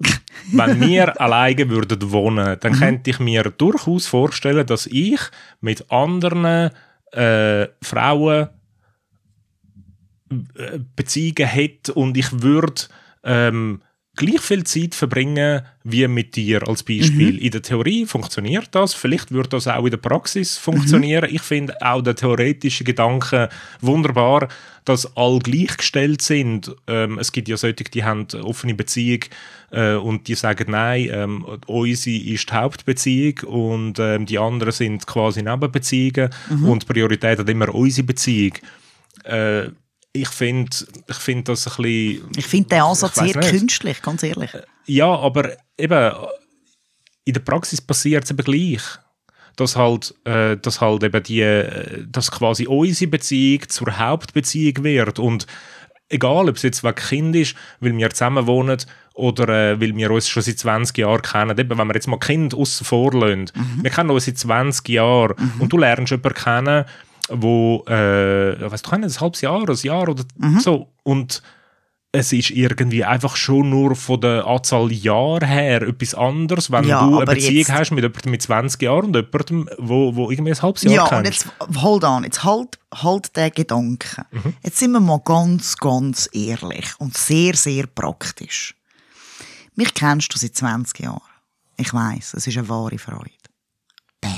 [0.52, 2.60] Wenn wir alleine würden wohnen, Mhm.
[2.60, 5.20] dann könnte ich mir durchaus vorstellen, dass ich
[5.60, 6.70] mit anderen
[7.12, 8.48] äh, Frauen
[10.30, 12.82] äh, Beziehungen hätte und ich würde
[13.24, 13.80] ähm,
[14.16, 17.34] gleich viel Zeit verbringen wie mit dir als Beispiel.
[17.34, 17.38] Mhm.
[17.38, 20.02] In der Theorie funktioniert das, vielleicht würde das auch in der Mhm.
[20.02, 21.28] Praxis funktionieren.
[21.30, 23.48] Ich finde auch der theoretische Gedanke
[23.80, 24.48] wunderbar,
[24.84, 26.74] dass all gleichgestellt sind.
[26.86, 29.20] Ähm, es gibt ja solche, die haben offene Beziehung
[29.70, 35.06] äh, und die sagen, nein, ähm, unsere ist die Hauptbeziehung und ähm, die anderen sind
[35.06, 36.30] quasi Nebenbeziehungen
[36.62, 38.54] und die Priorität hat immer unsere Beziehung.
[39.24, 39.70] Äh,
[40.16, 40.76] ich finde
[41.08, 42.30] ich find das ein bisschen...
[42.36, 43.50] Ich finde den Ansatz sehr nicht.
[43.50, 44.50] künstlich, ganz ehrlich.
[44.86, 46.12] Ja, aber eben,
[47.24, 48.82] in der Praxis passiert es eben gleich.
[49.56, 55.18] Dass halt, äh, dass halt eben die, äh, dass quasi unsere Beziehung zur Hauptbeziehung wird.
[55.18, 55.46] Und
[56.08, 58.78] egal, ob es jetzt wegen Kind ist, weil wir zusammen wohnen
[59.14, 61.58] oder äh, weil wir uns schon seit 20 Jahren kennen.
[61.58, 63.50] Eben, wenn wir jetzt mal Kind aussen vor lassen.
[63.82, 66.84] Wir kennen uns seit 20 Jahren und du lernst jemanden kennen,
[67.28, 70.24] wo, äh, weißt du, ein halbes Jahr, ein Jahr oder
[70.60, 70.92] so.
[71.02, 71.42] Und
[72.12, 77.04] es ist irgendwie einfach schon nur von der Anzahl Jahre her etwas anderes, wenn Ja,
[77.06, 80.52] du eine Beziehung jetzt- hast mit jemandem mit 20 Jahren und jemandem, wo, wo irgendwie
[80.52, 81.46] ein halbes Jahr Ja, kennst.
[81.46, 84.24] und jetzt, hold on, jetzt halt, halt den Gedanken.
[84.62, 88.74] Jetzt sind wir mal ganz, ganz ehrlich und sehr, sehr praktisch.
[89.74, 91.20] Mich kennst du seit 20 Jahren.
[91.76, 93.30] Ich weiß, es ist eine wahre Freude.
[94.22, 94.32] Bam.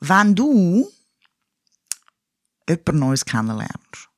[0.00, 0.88] Wenn du
[2.70, 4.08] jemand Neues kennenlernst,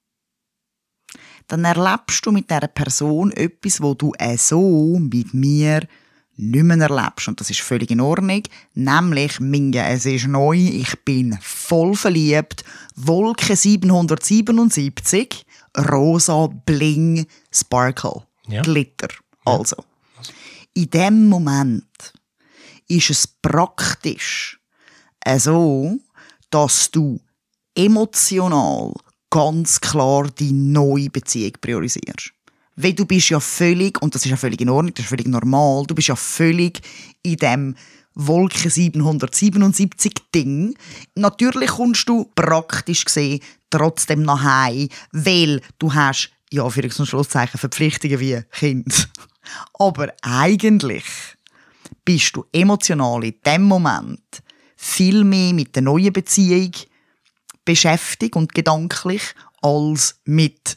[1.49, 5.87] dann erlebst du mit dieser Person etwas, wo du äh so mit mir
[6.37, 7.29] nicht mehr erlebst.
[7.29, 8.43] Und das ist völlig in Ordnung.
[8.75, 12.65] Nämlich, Minja, es ist neu, ich bin voll verliebt.
[12.95, 15.45] Wolke 777,
[15.91, 18.27] rosa Bling Sparkle.
[18.49, 18.62] Ja.
[18.62, 19.09] Glitter.
[19.45, 19.85] Also,
[20.75, 22.12] in dem Moment
[22.88, 24.59] ist es praktisch
[25.38, 25.99] so,
[26.51, 27.21] dass du
[27.75, 28.93] emotional
[29.31, 32.33] ganz klar die neue Beziehung priorisierst.
[32.77, 35.27] Weil du bist ja völlig, und das ist ja völlig in Ordnung, das ist völlig
[35.27, 36.81] normal, du bist ja völlig
[37.23, 37.77] in dem
[38.15, 40.77] Wolke 777 Ding.
[41.15, 47.59] Natürlich kommst du praktisch gesehen trotzdem nach Hause, weil du hast, ja, für und Schlusszeichen,
[47.59, 49.11] Verpflichtungen wie Kind.
[49.79, 51.05] Aber eigentlich
[52.05, 54.43] bist du emotional in dem Moment
[54.77, 56.73] viel mehr mit der neuen Beziehung
[57.64, 60.77] beschäftigt und gedanklich als mit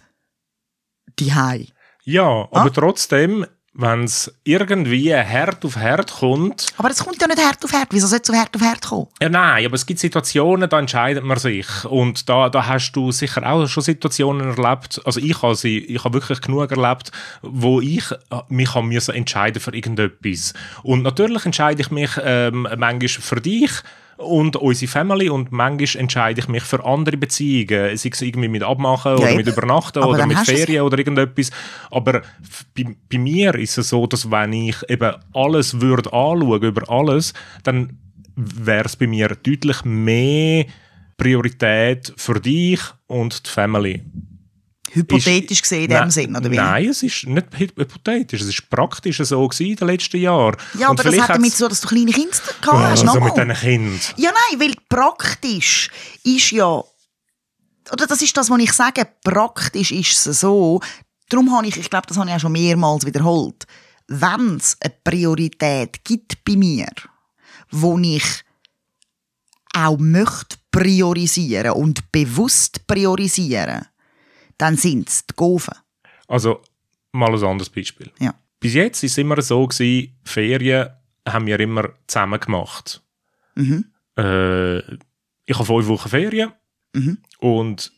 [1.19, 1.67] die Hai.
[2.03, 7.39] Ja, aber trotzdem, wenn es irgendwie Herd auf Herd kommt, Aber es kommt ja nicht
[7.39, 7.87] Herd auf Herd.
[7.91, 9.07] Wieso soll es zu Herd auf Herd kommen?
[9.19, 11.67] Ja, nein, aber es gibt Situationen, da entscheidet man sich.
[11.85, 15.01] Und da, da hast du sicher auch schon Situationen erlebt.
[15.03, 19.15] Also ich habe sie, ich habe wirklich genug erlebt, wo ich äh, mich haben müssen
[19.15, 20.53] entscheiden für irgendetwas.
[20.83, 23.71] Und natürlich entscheide ich mich ähm, manchmal für dich
[24.17, 28.63] und unsere Family und manchmal entscheide ich mich für andere Beziehungen, sei es irgendwie mit
[28.63, 29.37] Abmachen oder eben.
[29.37, 31.51] mit Übernachten Aber oder mit Ferien oder irgendetwas.
[31.91, 32.21] Aber
[32.75, 37.33] bei, bei mir ist es so, dass wenn ich eben alles würde anschauen, über alles,
[37.63, 37.97] dann
[38.35, 40.65] wäre es bei mir deutlich mehr
[41.17, 44.01] Priorität für dich und die Family.
[44.95, 46.55] Hypothetisch gesehen in dem Nein, Sinn, oder wie?
[46.55, 50.55] Nein, es ist nicht hy- hypothetisch, es ist praktisch so gewesen in den letzten Jahren.
[50.79, 53.07] Ja, Und aber das hat damit zu tun, dass du kleine Kinder gehabt hast.
[53.07, 53.99] also mit diesen Kindern.
[54.17, 55.89] Ja, nein, weil praktisch
[56.23, 56.65] ist ja,
[57.91, 60.79] oder das ist das, was ich sage, praktisch ist es so,
[61.29, 63.65] darum habe ich, ich glaube, das habe ich auch schon mehrmals wiederholt,
[64.07, 66.87] wenn es eine Priorität gibt bei mir,
[67.71, 68.23] wo ich
[69.73, 73.85] auch möchte priorisieren und bewusst priorisieren,
[74.57, 75.73] dann sind es die Gofen.
[76.27, 76.61] Also,
[77.11, 78.11] mal ein anderes Beispiel.
[78.19, 78.33] Ja.
[78.59, 80.89] Bis jetzt war es immer so, gewesen, Ferien
[81.27, 83.01] haben wir immer zusammen gemacht.
[83.55, 83.85] Mhm.
[84.17, 84.79] Äh,
[85.47, 86.51] ich habe fünf Wochen Ferien
[86.95, 87.17] Mhm.
[87.39, 87.91] und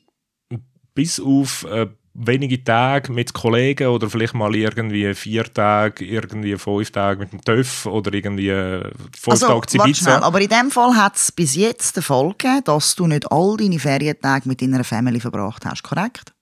[0.95, 6.89] bis auf äh, wenige Tage mit Kollegen oder vielleicht mal irgendwie vier Tage, irgendwie fünf
[6.89, 8.81] Tage mit dem TÜV oder irgendwie äh,
[9.15, 10.25] fünf Also, Tage zu warte schnell, Ibiza.
[10.25, 13.55] aber in dem Fall hat es bis jetzt den Fall gegeben, dass du nicht all
[13.57, 16.33] deine Ferientage mit deiner Family verbracht hast, korrekt?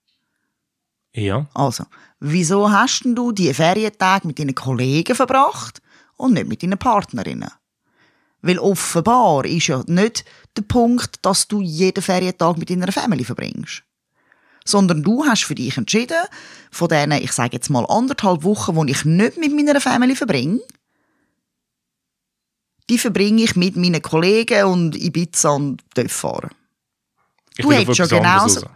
[1.16, 1.46] Ja.
[1.54, 1.84] Also,
[2.20, 5.80] wieso hast denn du die Ferientage mit deinen Kollegen verbracht
[6.16, 7.50] und nicht mit deinen Partnerinnen?
[8.42, 10.24] Weil offenbar ist ja nicht
[10.56, 13.82] der Punkt, dass du jeden Ferientag mit deiner Family verbringst.
[14.64, 16.22] Sondern du hast für dich entschieden,
[16.70, 20.60] von diesen, ich sage jetzt mal, anderthalb Wochen, die ich nicht mit meiner Family verbringe,
[22.90, 26.50] die verbringe ich mit meinen Kollegen und Ibiza und Dörf fahren.
[27.56, 28.75] Ich Du hättest anderes genauso-.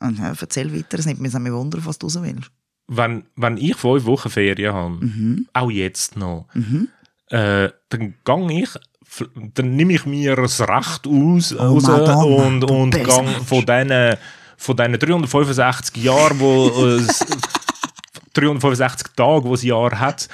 [0.00, 2.50] Und, ja, erzähl weiter, es nimmt mich mich wundern, was du so willst.
[2.88, 5.48] Wenn, wenn ich fünf Wochen Ferien habe, Mhm.
[5.52, 6.46] auch jetzt noch,
[7.30, 8.68] äh, dann gang ich,
[9.54, 14.16] dann nehme ich mir das Recht aus Oh, raus Madonna, und, und gang von diesen
[14.58, 17.02] von diesen 365 Jahren, wo äh,
[18.36, 20.28] 365 Tage, die ein Jahr hat,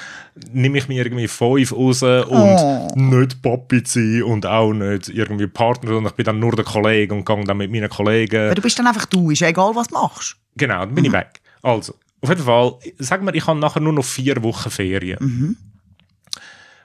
[0.53, 2.89] nehme ich mir irgendwie fünf raus und Oh.
[2.97, 7.15] nicht Papi sein und auch nicht irgendwie Partner, sondern ich bin dann nur der Kollege
[7.15, 9.89] und gehe dann mit meinen Kollegen Weil du bist dann einfach du, ist egal, was
[9.89, 10.37] du machst.
[10.57, 11.41] Genau, dann bin ich weg.
[11.63, 15.57] Also, auf jeden Fall, sagen wir, ich habe nachher nur noch vier Wochen Ferien.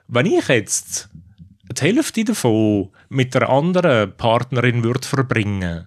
[0.08, 1.08] Wenn ich jetzt
[1.70, 5.86] die Hälfte davon mit einer anderen Partnerin würde verbringen,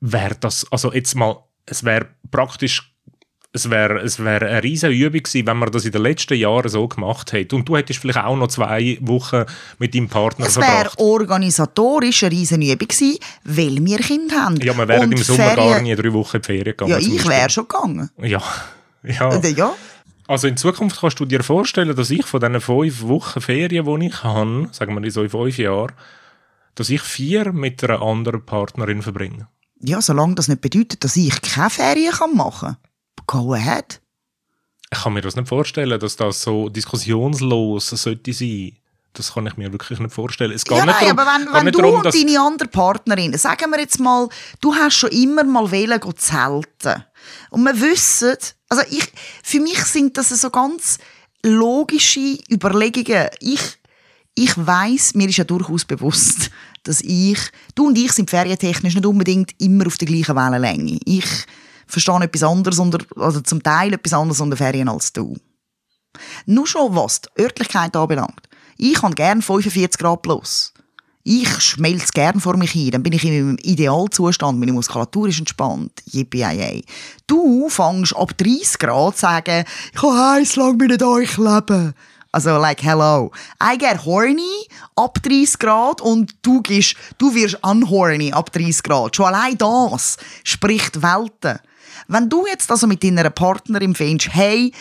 [0.00, 2.93] wäre das, also jetzt mal, es wäre praktisch,
[3.56, 6.68] es wäre es wär eine riesige Übung gewesen, wenn man das in den letzten Jahren
[6.68, 7.54] so gemacht hätte.
[7.56, 9.44] Und du hättest vielleicht auch noch zwei Wochen
[9.78, 10.98] mit deinem Partner Es wäre verbracht.
[10.98, 14.56] organisatorisch eine riesen Übung gewesen, weil wir Kinder haben.
[14.60, 16.90] Ja, wir wären im Sommer Ferien- gar nie drei Wochen in die Ferien gegangen.
[16.90, 18.10] Ja, ich wäre schon gegangen.
[18.20, 18.42] Ja,
[19.02, 19.34] ja.
[19.40, 19.72] Äh, Ja.
[20.26, 24.06] Also in Zukunft kannst du dir vorstellen, dass ich von diesen fünf Wochen Ferien, die
[24.06, 25.92] ich habe, sagen wir in so fünf Jahren,
[26.74, 29.46] dass ich vier mit einer anderen Partnerin verbringe.
[29.80, 32.76] ja, solange das nicht bedeutet, dass ich keine Ferien machen kann.
[33.26, 34.00] Go ahead.
[34.92, 38.76] Ich kann mir das nicht vorstellen, dass das so diskussionslos sollte sein.
[39.12, 40.52] Das kann ich mir wirklich nicht vorstellen.
[40.52, 42.68] Es geht Ja, nicht nein, darum, aber wenn, wenn nicht du darum, und deine andere
[42.68, 44.28] Partnerin, sagen wir jetzt mal,
[44.60, 47.04] du hast schon immer mal wählen zelten.
[47.50, 48.36] Und wir wissen,
[48.68, 49.06] also ich,
[49.42, 50.98] für mich sind das so ganz
[51.44, 53.28] logische Überlegungen.
[53.40, 53.60] Ich,
[54.34, 56.50] ich weiß, mir ist ja durchaus bewusst,
[56.82, 57.38] dass ich,
[57.76, 60.98] du und ich sind ferientechnisch nicht unbedingt immer auf der gleichen Wellenlänge.
[61.04, 61.26] Ich
[61.86, 65.36] verstehe etwas anderes unter, also zum Teil etwas anderes unter Ferien als du.
[66.46, 68.48] Nur schon was die Örtlichkeit anbelangt.
[68.76, 70.72] Ich habe gern 45 Grad plus.
[71.26, 75.38] Ich schmelze gern vor mich hin, dann bin ich in meinem Idealzustand, meine Muskulatur ist
[75.38, 76.02] entspannt.
[76.04, 76.84] Yippie
[77.26, 81.94] Du fängst ab 30 Grad zu sagen, ich kann heiß lang mit euch leben.
[82.30, 83.30] Also, like, hello.
[83.62, 84.66] I get horny
[84.96, 89.16] ab 30 Grad und du, gehst, du wirst unhorny ab 30 Grad.
[89.16, 91.60] Schon allein das spricht Welten.
[92.08, 94.72] Wenn du jetzt also mit deiner Partnerin findest, hey,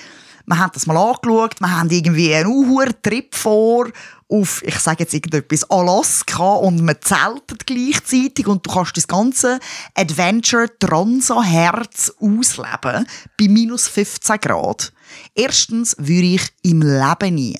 [0.46, 3.90] wir haben das mal angeschaut, wir haben irgendwie einen Uhr-Trip vor
[4.28, 9.60] auf, ich sage jetzt irgendetwas, Alaska und wir zelten gleichzeitig und du kannst das ganze
[9.94, 13.08] Adventure Transa-Herz ausleben
[13.40, 14.92] bei minus 15 Grad.
[15.36, 17.60] Erstens würde ich im Leben nie,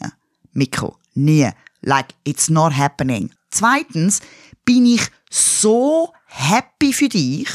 [0.52, 1.50] Mikko, nie,
[1.82, 3.30] like it's not happening.
[3.52, 4.20] Zweitens
[4.66, 7.50] bin ich so happy für dich,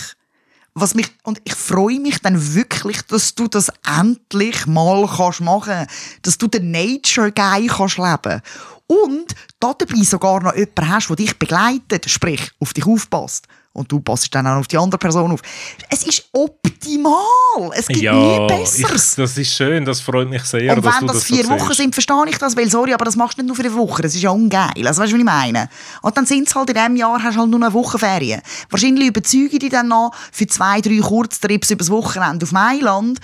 [0.80, 5.86] was mich, und ich freue mich dann wirklich, dass du das endlich mal kannst machen
[6.22, 8.42] dass du den Nature Guy kannst leben
[8.86, 13.46] und da dabei sogar noch jemanden hast, der dich begleitet, sprich, auf dich aufpasst.
[13.78, 15.40] Und du passt dann auch auf die andere Person auf.
[15.88, 17.70] Es ist optimal.
[17.72, 19.14] Es gibt nie ja, ich, Besseres.
[19.16, 21.48] das ist schön, das freut mich sehr, Und dass wenn du das das so vier
[21.48, 23.74] Wochen sind, verstehe ich das, weil sorry, aber das machst du nicht nur für eine
[23.74, 24.86] Woche, das ist ja ungeil.
[24.86, 25.68] Also weißt du, was ich meine?
[26.02, 28.42] Und dann sind es halt in diesem Jahr, hast du halt nur eine Woche Ferien.
[28.70, 33.18] Wahrscheinlich überzeuge ich dich dann noch für zwei, drei Kurztrips übers Wochenende auf Mailand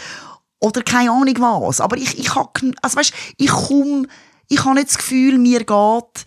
[0.60, 1.80] oder keine Ahnung was.
[1.80, 4.06] Aber ich, ich habe, also weißt, ich komme,
[4.48, 6.24] ich habe nicht das Gefühl, mir geht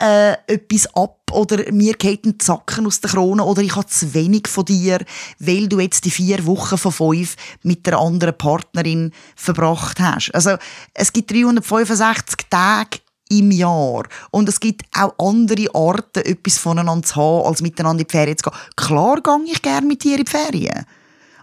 [0.00, 4.12] äh, etwas ab oder mir geht ein Zacken aus der Krone oder ich habe zu
[4.14, 5.04] wenig von dir,
[5.38, 10.34] weil du jetzt die vier Wochen von fünf mit der anderen Partnerin verbracht hast.
[10.34, 10.56] Also
[10.94, 12.98] es gibt 365 Tage
[13.30, 14.04] im Jahr.
[14.30, 18.36] Und es gibt auch andere Arten, etwas voneinander zu haben, als miteinander in die Ferien
[18.36, 18.58] zu gehen.
[18.76, 20.84] Klar gehe ich gerne mit dir in die Ferien.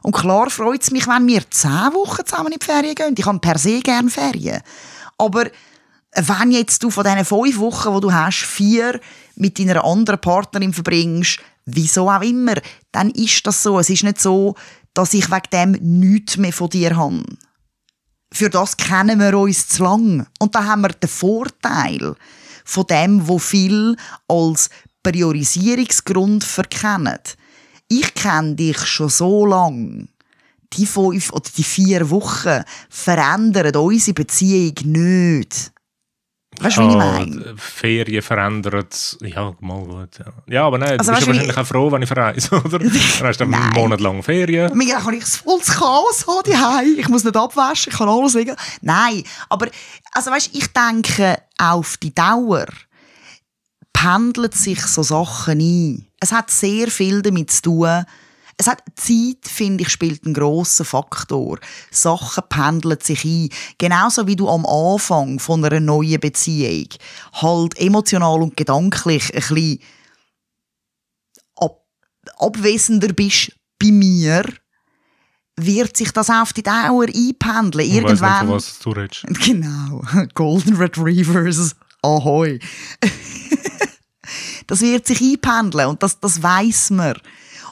[0.03, 3.15] Und klar freut es mich, wenn wir zehn Wochen zusammen in die Ferien gehen.
[3.17, 4.61] Ich habe per se gerne Ferien.
[5.17, 5.45] Aber
[6.13, 8.99] wenn jetzt du von diesen fünf Wochen, die du hast, vier
[9.35, 12.55] mit deiner anderen Partnerin verbringst, wieso auch immer,
[12.91, 13.79] dann ist das so.
[13.79, 14.55] Es ist nicht so,
[14.93, 17.23] dass ich wegen dem nichts mehr von dir habe.
[18.31, 20.27] Für das kennen wir uns zu lang.
[20.39, 22.15] Und da haben wir den Vorteil
[22.65, 23.95] von dem, wo viel
[24.27, 24.69] als
[25.03, 27.19] Priorisierungsgrund verkennen.
[27.87, 30.09] Ich kenne dich schon so lang.
[30.73, 35.71] Die fünf oder die vier Wochen verändern unsere Beziehung nicht.
[36.59, 37.53] Weißt du, wie ich Ja, meine?
[37.53, 40.19] die Ferien verändert ja, mal gut.
[40.19, 42.79] Ja, ja aber nein, Also du bist wahrscheinlich auch froh, wenn ich verreise, oder?
[42.79, 42.91] Dann
[43.23, 43.69] hast du einen.
[43.73, 44.75] Monat lang Ferien.
[44.75, 46.95] Mega kann ich volles Chaos haben daheim.
[46.97, 48.55] Ich muss nicht abwaschen, ich kann alles liegen.
[48.81, 49.67] Nein, aber
[50.13, 52.65] also weißt, ich denke, auf die Dauer
[53.93, 56.07] pendeln sich so Sachen ein.
[56.19, 58.05] Es hat sehr viel damit zu tun.
[58.59, 61.59] Es hat Zeit, finde ich, spielt einen grossen Faktor.
[61.91, 63.49] Sachen pendeln sich ein.
[63.77, 66.87] Genauso wie du am Anfang von einer neuen Beziehung
[67.33, 69.79] halt emotional und gedanklich ein bisschen
[71.55, 71.83] ab
[72.39, 74.43] abwesender bist bei mir,
[75.55, 77.85] wird sich das auf die Dauer einpendeln.
[77.85, 78.47] Ich weiss nicht, Irgendwann.
[78.47, 79.25] von was du redest.
[79.45, 80.01] Genau.
[80.33, 81.75] Golden Retrievers.
[82.01, 82.59] Ahoi.
[84.67, 87.13] das wird sich einpendeln und das, das weiß man.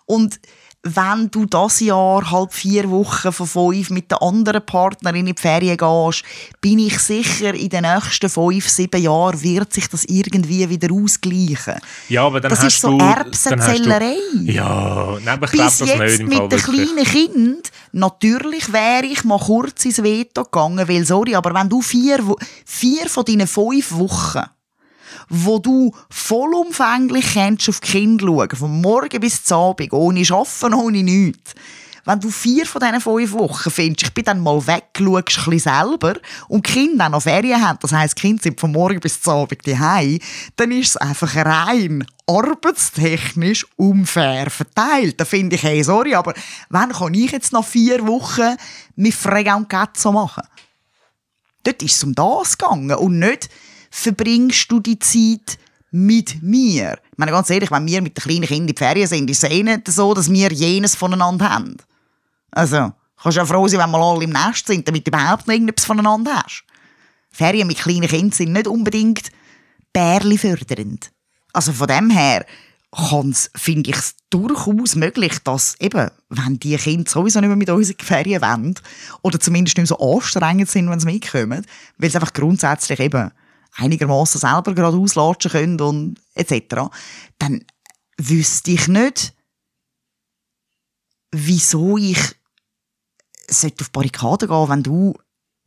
[0.06, 0.40] Und
[0.86, 5.42] wenn du das Jahr halb vier Wochen von fünf mit der anderen Partnerin in die
[5.42, 6.24] Ferien gehst,
[6.62, 11.82] bin ich sicher, in den nächsten fünf, sieben Jahren wird sich das irgendwie wieder ausgleichen.
[12.08, 14.18] Ja, aber dann Das hast ist so Erbsenzählerei.
[14.44, 18.72] Ja, nein, aber ich Bis das nicht jetzt im mit Fall dem kleinen Kind, natürlich
[18.72, 22.20] wäre ich mal kurz ins Veto gegangen, weil, sorry, aber wenn du vier,
[22.64, 24.44] vier von deinen fünf Wochen,
[25.30, 30.74] wo du vollumfänglich kennst auf die Kinder schauen, von morgen bis zum Abend, ohne Arbeiten,
[30.74, 31.56] ohne nichts,
[32.06, 35.60] wenn du vier von diesen fünf Wochen findest, ich bin dann mal weg, schaust ein
[35.60, 36.14] selber
[36.48, 39.20] und die Kinder auch noch Ferien haben, das heisst, die Kinder sind von morgen bis
[39.22, 40.20] zum Abend daheim,
[40.56, 45.20] dann ist es einfach rein arbeitstechnisch unfair verteilt.
[45.20, 46.34] Da finde ich, hey, sorry, aber
[46.70, 48.56] wann kann ich jetzt noch vier Wochen
[48.96, 50.44] mit Frega und Gazzo machen?
[51.64, 53.50] Dort ist es um das gegangen und nicht
[53.96, 55.58] verbringst du die Zeit
[55.90, 57.00] mit mir.
[57.12, 59.44] Ich meine, ganz ehrlich, wenn wir mit den kleinen Kindern in die Ferien sind, ist
[59.44, 61.78] es eh nicht so, dass wir jenes voneinander haben.
[62.52, 65.54] Also, kannst ja froh sein, wenn wir alle im Nest sind, damit du überhaupt noch
[65.54, 66.66] irgendetwas voneinander hast.
[67.32, 69.32] Ferien mit kleinen Kindern sind nicht unbedingt
[69.94, 71.12] bärli fördernd.
[71.54, 72.46] Also von dem her
[73.56, 77.90] finde ich es durchaus möglich, dass eben, wenn die Kinder sowieso nicht mehr mit uns
[77.90, 78.76] in die Ferien wollen,
[79.22, 81.66] oder zumindest nicht mehr so anstrengend sind, wenn sie mitkommen,
[81.98, 83.32] weil sie einfach grundsätzlich eben
[83.76, 86.90] einigermaßen selber gerade auslatschen können und etc.,
[87.40, 87.66] dann
[88.18, 89.34] wüsste ich nicht,
[91.32, 92.20] wieso ich
[93.50, 95.14] sollte auf die Barrikaden gehen, wenn du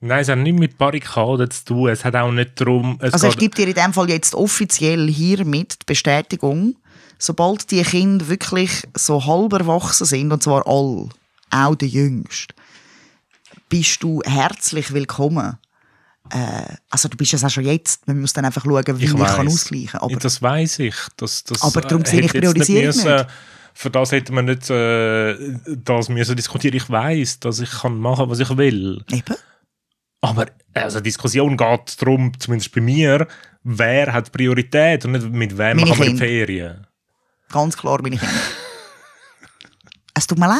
[0.00, 1.88] Nein, es hat nicht mit Barrikaden zu tun.
[1.88, 2.98] Es hat auch nicht darum...
[3.00, 6.76] Es Also ich gebe dir in dem Fall jetzt offiziell hiermit die Bestätigung,
[7.18, 11.08] sobald die Kinder wirklich so halb erwachsen sind, und zwar all,
[11.50, 12.54] auch der Jüngste,
[13.68, 15.58] bist du herzlich willkommen.
[16.30, 18.06] Äh, also du bist es auch schon jetzt.
[18.06, 19.34] Man muss dann einfach schauen, wie ich ich weiss.
[19.36, 20.10] kann ausgleichen kann.
[20.10, 20.94] Ja, das weiß ich.
[21.16, 23.26] Das, das, Aber darum äh, sehe ich jetzt Priorisierung müssen- nicht.
[23.74, 25.36] Für das hätte man nicht äh,
[25.66, 26.74] das müssen diskutieren.
[26.76, 29.04] Ich weiß, dass ich kann machen, was ich will.
[29.10, 29.36] Eben.
[30.20, 33.28] Aber also, die Diskussion geht darum, zumindest bei mir,
[33.62, 36.16] wer hat Priorität und nicht mit wem Meine machen wir.
[36.16, 36.86] Ferien.
[37.50, 38.20] Ganz klar bin ich
[40.14, 40.58] es tut mir leid.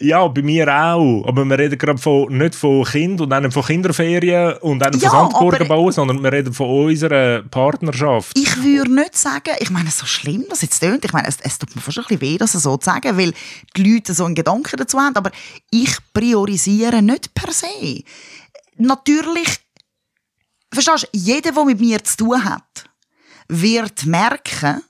[0.00, 1.24] Ja, bei mir auch.
[1.26, 5.10] Aber wir reden gerade von, nicht von Kind und einem von Kinderferien und einem Ja,
[5.10, 8.36] von Sandburgen aber- bauen, sondern wir reden von unserer Partnerschaft.
[8.38, 11.58] Ich würde nicht sagen, ich meine, so schlimm das jetzt tönt, ich meine, es, es
[11.58, 13.32] tut mir fast ein bisschen weh, das so zu sagen, weil
[13.76, 15.30] die Leute so einen Gedanken dazu haben, aber
[15.70, 18.02] ich priorisiere nicht per se.
[18.76, 19.48] Natürlich,
[20.72, 22.84] verstehst du, jeder, der mit mir zu tun hat,
[23.48, 24.82] wird merken,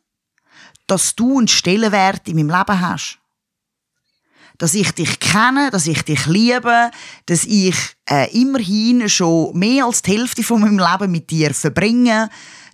[0.87, 3.19] dass du einen Stellenwert in meinem Leben hast.
[4.59, 6.91] Dass ich dich kenne, dass ich dich liebe,
[7.27, 7.77] dass ich
[8.11, 12.29] äh, immerhin schon mehr als die Hälfte von meinem Leben mit dir verbringe,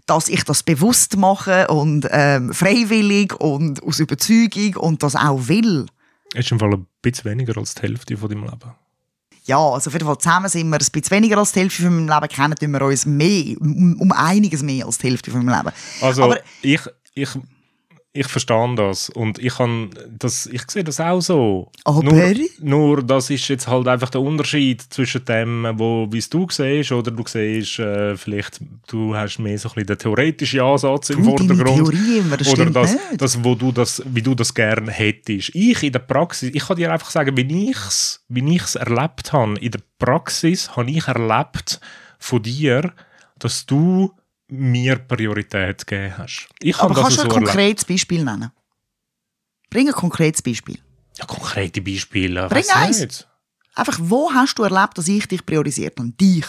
[0.07, 5.87] dass ich das bewusst mache und ähm, freiwillig und aus Überzeugung und das auch will.
[6.35, 8.73] ist im Fall ein bisschen weniger als die Hälfte von deinem Leben.
[9.47, 11.95] Ja, also auf jeden Fall zusammen sind wir ein bisschen weniger als die Hälfte von
[11.95, 15.59] meinem Leben, kennen wir uns mehr, um, um einiges mehr als die Hälfte von meinem
[15.59, 15.77] Leben.
[16.01, 16.81] Also Aber ich,
[17.15, 17.29] ich,
[18.17, 21.73] ich verstehe das und ich, kann das, ich sehe das auch so.
[21.83, 22.01] Aber?
[22.01, 26.47] Nur, nur das ist jetzt halt einfach der Unterschied zwischen dem, wo wie es du
[26.49, 31.11] siehst, oder du siehst äh, vielleicht, du hast mehr so ein bisschen den theoretischen Ansatz
[31.11, 31.91] im Du, deine Vordergrund.
[31.91, 33.21] Theorie immer, das oder das, nicht.
[33.21, 35.51] das, wo du das, wie du das gerne hättest.
[35.53, 39.33] Ich in der Praxis, ich kann dir einfach sagen, wie ich es wie ich's erlebt
[39.33, 39.59] habe.
[39.59, 41.81] In der Praxis habe ich erlebt
[42.21, 42.93] von dir,
[43.41, 44.13] dass du
[44.49, 46.49] mir Priorität gegeben hast.
[46.61, 47.47] Ich Aber das kannst du ein erlebt.
[47.47, 48.51] konkretes Beispiel nennen?
[49.71, 50.79] Bring ein konkretes Beispiel.
[51.17, 52.49] Ja, konkrete Beispiele.
[52.49, 53.01] Bring eins.
[53.01, 53.29] nicht.
[53.75, 56.11] Einfach, wo hast du erlebt, dass ich dich priorisiert habe?
[56.13, 56.47] Dich.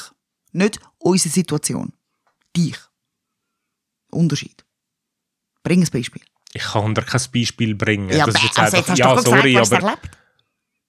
[0.52, 1.94] Nicht unsere Situation.
[2.56, 2.78] Dich.
[4.12, 4.64] Unterschied.
[5.64, 6.22] Bring ein Beispiel.
[6.54, 8.10] Ich kann dir kein Beispiel bringen.
[8.10, 10.18] Ja, das ist jetzt also einfach, jetzt hast ja, doch sorry, gesagt, es aber erlebt.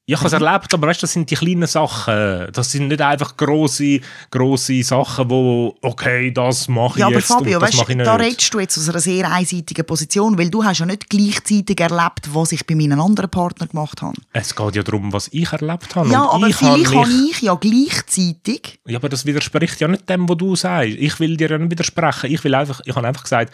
[0.09, 2.47] Ich habe es erlebt, aber weißt, das sind die kleinen Sachen.
[2.53, 3.99] Das sind nicht einfach grosse,
[4.31, 7.91] grosse Sachen, wo okay, das mache ich Ja, aber jetzt Fabio, und das weißt, mache
[7.93, 8.07] ich nicht.
[8.07, 11.81] da redest du jetzt aus einer sehr einseitigen Position, weil du hast ja nicht gleichzeitig
[11.81, 14.15] erlebt, was ich bei meinen anderen Partnern gemacht habe.
[14.33, 16.09] es geht ja darum, was ich erlebt habe.
[16.09, 19.89] Ja, und aber ich vielleicht habe mich- ich ja gleichzeitig Ja, aber das widerspricht ja
[19.89, 20.91] nicht dem, was du sagst.
[20.99, 22.31] Ich will dir ja nicht widersprechen.
[22.33, 23.53] Ich will einfach, ich habe einfach gesagt,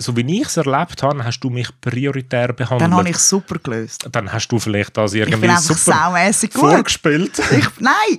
[0.00, 2.82] so wie ich es erlebt habe, hast du mich prioritär behandelt.
[2.82, 4.08] Dann habe ich es super gelöst.
[4.10, 7.38] Dann hast du vielleicht das Ich irgendwie bin einfach super vorgespielt.
[7.38, 8.18] Ich, nein,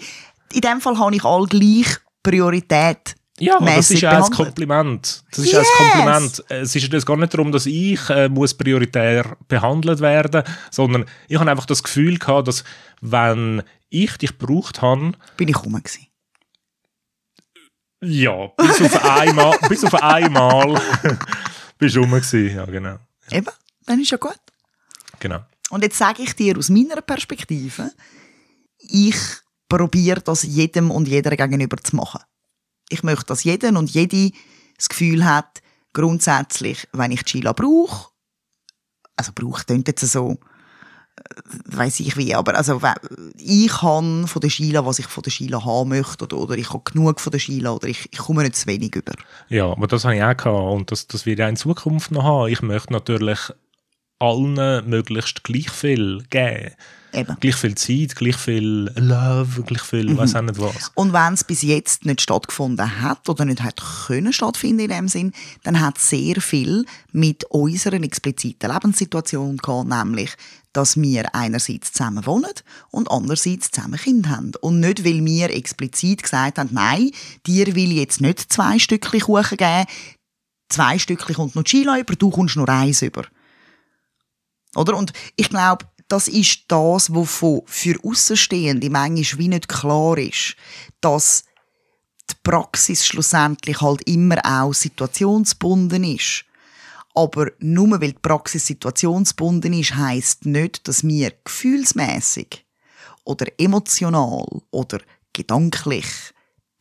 [0.53, 3.15] in dem Fall habe ich all gleich Priorität.
[3.37, 4.31] Ja, das ist ja ein.
[4.31, 5.23] Kompliment.
[5.31, 5.67] Das ist Yes!
[5.79, 6.43] ein Kompliment.
[6.47, 11.37] Es ist jetzt gar nicht darum, dass ich äh, muss prioritär behandelt werden, sondern ich
[11.37, 12.63] habe einfach das Gefühl gehabt, dass
[13.01, 16.07] wenn ich dich gebraucht habe, Bin ich rum gewesen.
[18.01, 20.81] ja, bis auf einmal, bis auf einmal
[21.77, 22.55] bist du rum gewesen.
[22.55, 22.97] Ja, genau.
[23.31, 23.51] Eben,
[23.85, 24.39] dann ist ja gut.
[25.19, 25.43] genau.
[25.69, 27.91] Und jetzt sage ich dir aus meiner Perspektive,
[28.77, 29.17] ich
[29.67, 32.21] probiere das jedem und jeder gegenüber zu machen.
[32.89, 34.31] Ich möchte, dass jeder und jede
[34.77, 35.61] das Gefühl hat,
[35.93, 38.11] grundsätzlich, wenn ich Chila brauche,
[39.15, 40.37] also brauche klingt jetzt so,
[41.65, 42.81] weiß ich wie, aber also
[43.37, 46.69] ich habe von der Sheila, was ich von der Sheila haben möchte oder, oder ich
[46.69, 49.13] habe genug von der Sheila oder ich, ich komme nicht zu wenig über.
[49.49, 52.11] Ja, aber das habe ich auch gehabt und das, das wird ich auch in Zukunft
[52.11, 52.51] noch haben.
[52.51, 53.39] Ich möchte natürlich
[54.19, 56.71] allen möglichst gleich viel geben.
[57.13, 57.37] Eben.
[57.39, 60.17] Gleich viel Zeit, gleich viel Love, gleich viel, Mhm.
[60.17, 60.91] weiß auch nicht was.
[60.95, 65.07] Und wenn es bis jetzt nicht stattgefunden hat oder nicht hat können stattfinden in dem
[65.07, 65.31] Sinn,
[65.63, 70.31] dann hat es sehr viel mit unserer expliziten Lebenssituation gehabt, nämlich,
[70.75, 72.51] dass wir einerseits zusammen wohnen
[72.91, 74.51] und andererseits zusammen Kinder haben.
[74.59, 77.11] Und nicht, weil wir explizit gesagt haben, nein,
[77.47, 79.85] dir will ich jetzt nicht zwei Stückchen Kuchen geben,
[80.67, 83.23] zwei Stückchen kommt noch Chila über, du kommst nur eins über.
[84.75, 84.97] Oder?
[84.97, 90.55] Und ich glaube, das ist das, wovon für Außenstehende manchmal wie nicht klar ist,
[90.99, 91.45] dass
[92.29, 96.43] die Praxis schlussendlich halt immer auch situationsbunden ist.
[97.15, 102.65] Aber nur weil die Praxis situationsbunden ist, heisst nicht, dass wir gefühlsmäßig
[103.23, 104.99] oder emotional oder
[105.31, 106.05] gedanklich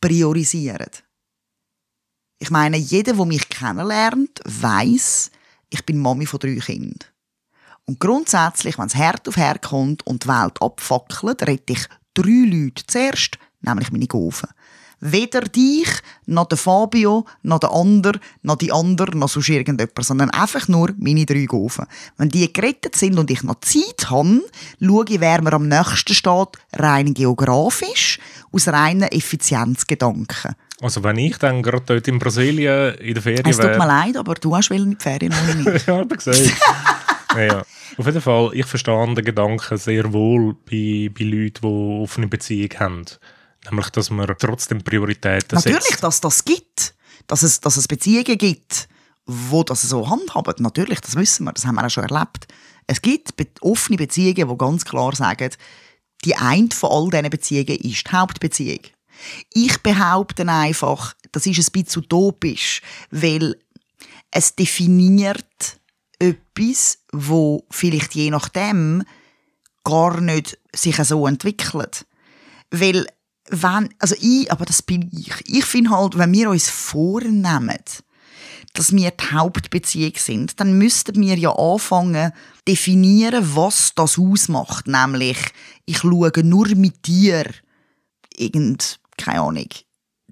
[0.01, 0.91] priorisieren.
[2.37, 5.31] Ich meine, jeder, der mich kennenlernt, weiß,
[5.69, 6.99] ich bin Mami von drei Kindern.
[7.85, 12.85] Und grundsätzlich, wenn es hart auf kommt und die Welt abfackelt, rette ich drei Leute
[12.87, 14.49] zuerst, nämlich meine Gofen.
[15.07, 15.87] Weder dich,
[16.25, 20.93] noch der Fabio, noch der andere, noch die andere, noch sonst irgendjemand, sondern einfach nur
[20.97, 21.85] meine drei Gofen.
[22.17, 24.41] Wenn die gerettet sind und ich noch Zeit habe,
[24.81, 28.17] schaue ich, wer mir am nächsten steht, rein geografisch,
[28.51, 30.55] aus reinen Effizienzgedanken.
[30.81, 34.17] Also wenn ich dann gerade dort in Brasilien in der Ferien Es tut mir leid,
[34.17, 35.87] aber du hast in die Ferien und ich nicht.
[35.87, 36.53] ja, siehst.
[37.35, 37.63] ja, ja.
[37.97, 42.71] Auf jeden Fall, ich verstehe den Gedanken sehr wohl bei, bei Leuten, die offene Beziehung
[42.79, 43.05] haben.
[43.69, 46.03] Nämlich, dass man trotzdem Prioritäten Natürlich, setzt.
[46.03, 46.93] dass das gibt.
[47.27, 48.87] Dass es, dass es Beziehungen gibt,
[49.25, 50.53] wo das so handhaben.
[50.59, 52.47] Natürlich, das wissen wir, das haben wir auch schon erlebt.
[52.87, 55.49] Es gibt be offene Beziehungen, die ganz klar sagen,
[56.23, 58.79] die eine von all diesen Beziehungen ist die Hauptbeziehung.
[59.53, 63.55] Ich behaupte einfach, das ist ein bisschen utopisch, weil
[64.31, 65.79] es definiert
[66.19, 69.03] etwas, wo vielleicht je nachdem
[69.83, 72.05] gar nicht sich so entwickelt.
[72.71, 73.05] Weil,
[73.49, 75.31] wenn, also ich, aber das bin ich.
[75.45, 77.77] Ich finde halt, wenn wir uns vornehmen,
[78.73, 82.31] dass wir die Hauptbeziehung sind, dann müssten wir ja anfangen,
[82.67, 84.87] definieren, was das ausmacht.
[84.87, 85.37] Nämlich,
[85.85, 87.45] ich schaue nur mit dir
[88.35, 89.69] irgend, keine Ahnung,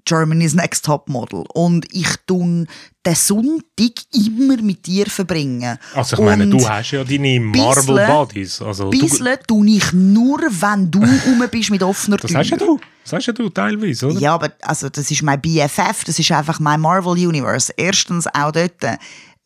[0.04, 1.44] Germany's Next Top Model.
[1.54, 2.68] Und ich tun
[3.06, 5.78] den Sonntag immer mit dir verbringen.
[5.94, 8.60] Also ich meine, Und du hast ja deine Marvel Buddies.
[8.60, 12.40] Also du, Bissle tue ich nur, wenn du rum bist mit offener das Tür.
[12.40, 12.78] hast ja du.
[13.04, 14.18] Das hast ja du teilweise, oder?
[14.18, 17.72] Ja, aber also, das ist mein BFF, das ist einfach mein Marvel Universe.
[17.76, 18.72] Erstens auch dort.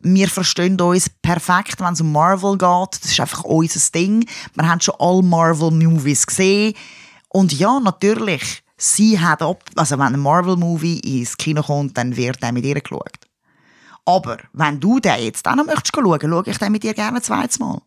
[0.01, 3.03] Wir verstehen uns perfekt, wenn es um Marvel geht.
[3.03, 4.25] Das ist einfach unser Ding.
[4.55, 6.75] Wir haben schon alle Marvel-Movies gesehen.
[7.31, 12.41] Und ja, natürlich, sie hat ab, also wenn ein Marvel-Movie ins Kino kommt, dann wird
[12.43, 13.19] er mit ihr geschaut.
[14.05, 17.17] Aber wenn du den jetzt auch noch möchtest schauen, schaue ich den mit dir gerne
[17.17, 17.83] ein zweites Mal.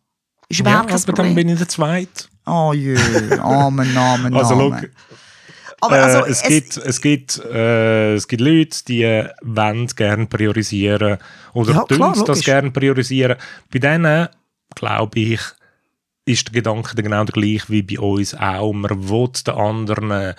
[0.49, 1.36] Ist ja, überhaupt kein aber dann Problem.
[1.36, 2.26] bin ich der Zweite.
[2.45, 2.97] Oh je,
[3.39, 4.91] Amen, Amen, Also, Amen.
[5.82, 10.28] Aber äh, also, es, gibt, es, gibt, äh, es gibt Leute, die äh, wollen gerne
[10.28, 11.18] priorisieren
[11.54, 13.38] oder Ja, klar, das gerne priorisieren.
[13.72, 14.30] Bei denen,
[14.76, 15.42] glaube ich,
[16.26, 18.72] ist der Gedanke genau der gleiche wie bei uns auch.
[18.74, 20.36] Man will den anderen,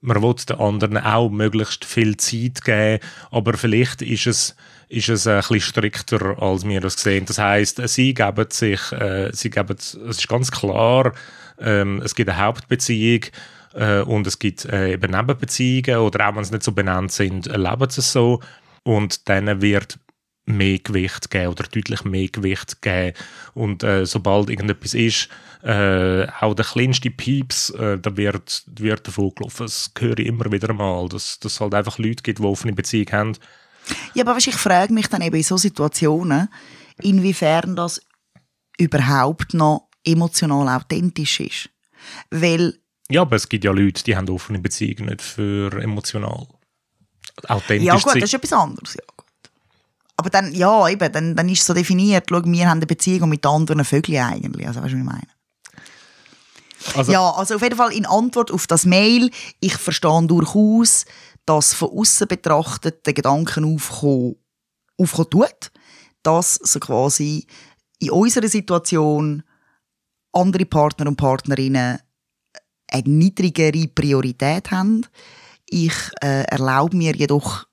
[0.00, 4.56] man will den anderen auch möglichst viel Zeit geben, aber vielleicht ist es,
[4.88, 7.24] ist es ein bisschen strikter, als wir das sehen.
[7.24, 11.12] Das heißt, sie geben sich, äh, sie geben, es ist ganz klar,
[11.60, 13.22] ähm, es gibt eine Hauptbeziehung
[13.74, 17.88] und es gibt äh, eben Nebenbeziehungen oder auch wenn sie nicht so benannt sind, erleben
[17.90, 18.40] sie es so
[18.84, 19.98] und dann wird
[20.44, 23.16] mehr Gewicht geben oder deutlich mehr Gewicht geben.
[23.54, 25.28] Und äh, sobald irgendetwas ist,
[25.62, 29.66] äh, auch der kleinste Pieps, äh, da wird, wird davon gelaufen.
[29.66, 33.12] Das höre ich immer wieder mal, dass es halt einfach Leute gibt, die offene Beziehung
[33.12, 33.32] haben.
[34.14, 36.48] Ja, aber weißt, ich frage mich dann eben in so Situationen,
[37.00, 38.00] inwiefern das
[38.78, 41.70] überhaupt noch emotional authentisch ist.
[42.30, 42.74] Weil,
[43.12, 46.46] Ja, aber es gibt ja Leute, die haben offene Beziehungen nicht für emotional.
[47.48, 49.26] Authentisch ja gut, das ist etwas anderes, ja gut.
[50.16, 53.28] Aber dann, ja, eben, dann, dann ist es so definiert, schau, wir haben eine Beziehung
[53.28, 55.26] mit anderen Vögeln eigentlich, also weißt du, was ich meine?
[56.94, 61.04] Also, Ja, also auf jeden Fall in Antwort auf das Mail, ich verstehe durchaus,
[61.46, 64.36] dass von außen betrachtet der Gedanken aufkommen,
[64.96, 65.72] aufkommen tut,
[66.22, 67.46] dass so quasi
[67.98, 69.42] in unserer Situation
[70.32, 71.98] andere Partner und Partnerinnen
[72.92, 75.06] eine niedrigere Priorität haben.
[75.68, 77.66] Ich äh, erlaube mir jedoch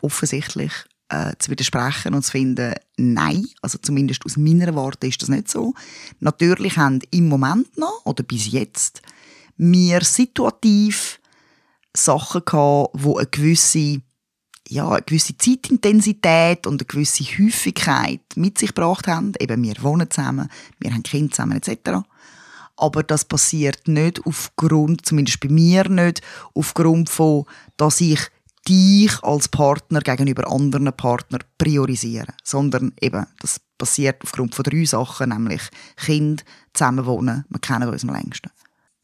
[0.00, 0.72] offensichtlich
[1.08, 5.50] äh, zu widersprechen und zu finden, nein, also zumindest aus meiner Warte ist das nicht
[5.50, 5.74] so.
[6.20, 9.02] Natürlich haben im Moment noch, oder bis jetzt,
[9.56, 11.20] wir situativ
[11.94, 14.00] Sachen gehabt, wo eine gewisse,
[14.68, 19.32] ja, eine gewisse Zeitintensität und eine gewisse Häufigkeit mit sich gebracht haben.
[19.38, 20.48] Eben, wir wohnen zusammen,
[20.78, 22.06] wir haben Kinder zusammen etc.
[22.82, 26.20] Aber das passiert nicht aufgrund, zumindest bei mir nicht,
[26.52, 27.44] aufgrund von,
[27.76, 28.18] dass ich
[28.66, 32.34] dich als Partner gegenüber anderen Partnern priorisiere.
[32.42, 35.62] Sondern eben, das passiert aufgrund von drei Sachen, nämlich
[35.94, 38.50] Kind, Zusammenwohnen, wir kennen uns am längsten.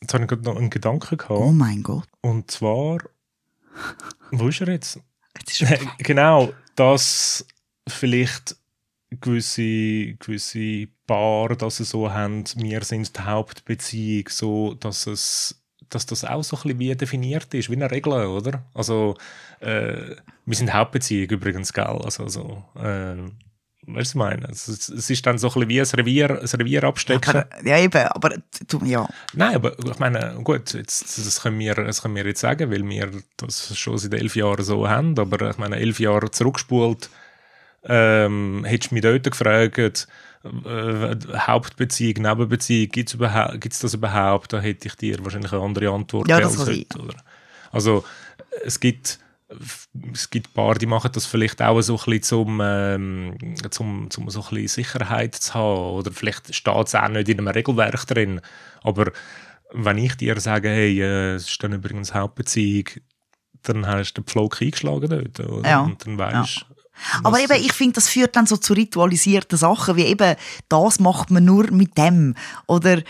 [0.01, 1.41] jetzt habe ich gerade noch einen Gedanken gehabt.
[1.41, 2.09] Oh mein Gott.
[2.21, 2.99] Und zwar,
[4.33, 4.99] wo ist er jetzt?
[5.39, 7.47] Jetzt ist er genau, dass
[7.89, 8.57] vielleicht
[9.11, 15.55] gewisse, gewisse Paare das so haben, wir sind die Hauptbeziehung, so dass es
[15.91, 18.63] dass das auch so ein bisschen wie definiert ist, wie eine Regel, oder?
[18.75, 19.17] Also,
[19.61, 21.85] äh, wir sind Hauptbeziehung übrigens, gell?
[21.85, 23.31] Also, also äh, weißt
[23.87, 24.49] du, was ich meine?
[24.51, 27.37] Es, es es ist dann so ein bisschen wie ein Revier, ein Revier abstecken.
[27.37, 28.35] aber, ja, eben, aber
[28.69, 29.09] du, ja.
[29.33, 32.87] Nein, aber ich meine, gut, jetzt, das, können wir, das können wir jetzt sagen, weil
[32.87, 37.09] wir das schon seit elf Jahren so haben, aber ich meine, elf Jahre zurückgespult,
[37.89, 40.09] ähm, hättest du mich dort gefragt,
[40.45, 44.53] äh, Hauptbeziehung, Nebenbeziehung, gibt es das überhaupt?
[44.53, 46.99] Da hätte ich dir wahrscheinlich eine andere Antwort Ja, gegeben das heute.
[47.01, 47.17] Oder?
[47.73, 48.05] Also,
[48.65, 49.19] es gibt
[50.13, 53.35] es gibt Paare, die machen das vielleicht auch so ein bisschen zum, ähm,
[53.71, 55.95] zum, zum so ein bisschen Sicherheit zu haben.
[55.95, 58.43] Oder vielleicht steht es auch nicht in einem Regelwerk drin.
[58.83, 59.11] Aber
[59.73, 62.89] wenn ich dir sage, hey, äh, es ist dann übrigens Hauptbeziehung,
[63.63, 65.41] dann hast du den Pflock eingeschlagen dort.
[65.41, 65.69] Oder?
[65.69, 65.81] Ja.
[65.81, 66.67] Und dann weißt
[67.23, 70.37] Aber eben, ich finde, das führt dann so zu ritualisierten Sachen, wie eben,
[70.69, 72.35] das macht man nur mit dem.
[72.67, 73.03] Oder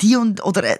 [0.00, 0.78] die und, oder äh,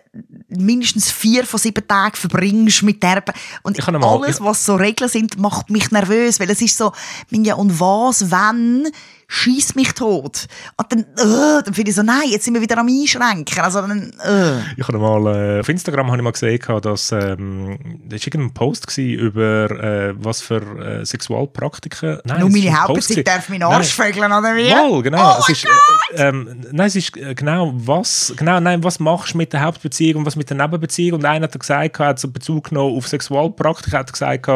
[0.48, 3.22] mindestens vier von sieben Tagen verbringst mit der.
[3.62, 6.92] Und Ich alles, was so Regeln sind, macht mich nervös, weil es ist so,
[7.30, 8.88] ja, und was, wenn,
[9.28, 10.46] schieß mich tot.
[10.76, 13.58] Und dann, äh, dann finde ich so, nein, jetzt sind wir wieder am Einschränken.
[13.60, 14.60] Also dann, äh.
[14.76, 18.54] Ich habe mal äh, auf Instagram habe ich mal gesehen, dass ähm, da ist irgendein
[18.54, 22.18] Post gewesen über äh, was für äh, Sexualpraktiken.
[22.24, 23.24] Nein, Nur meine gewesen.
[23.24, 23.62] darf meinen.
[23.64, 24.70] Arsch vögeln, oder wie?
[24.70, 25.36] Voll, genau.
[25.36, 29.34] Oh es mein ist, äh, ähm, nein, es ist genau was, genau, nein, was machst
[29.34, 31.18] du mit der Hauptbeziehung und was mit der Nebenbeziehung?
[31.20, 34.48] Und einer hat gesagt, hat so Bezug genommen auf Sexualpraktiken, hat gesagt,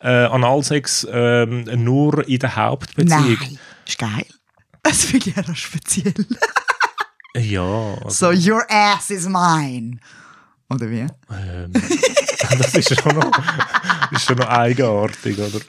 [0.00, 3.38] äh, Analsex ähm, nur in der Hauptbeziehung.
[3.40, 3.58] Nein,
[3.90, 4.26] ist geil.
[4.82, 6.14] Das finde ich ja noch speziell.
[7.36, 9.98] Ja, also, So, your ass is mine.
[10.68, 11.06] Oder wie?
[11.32, 11.72] ähm,
[12.58, 13.30] das ist schon noch,
[14.10, 15.60] ist schon noch eigenartig, oder?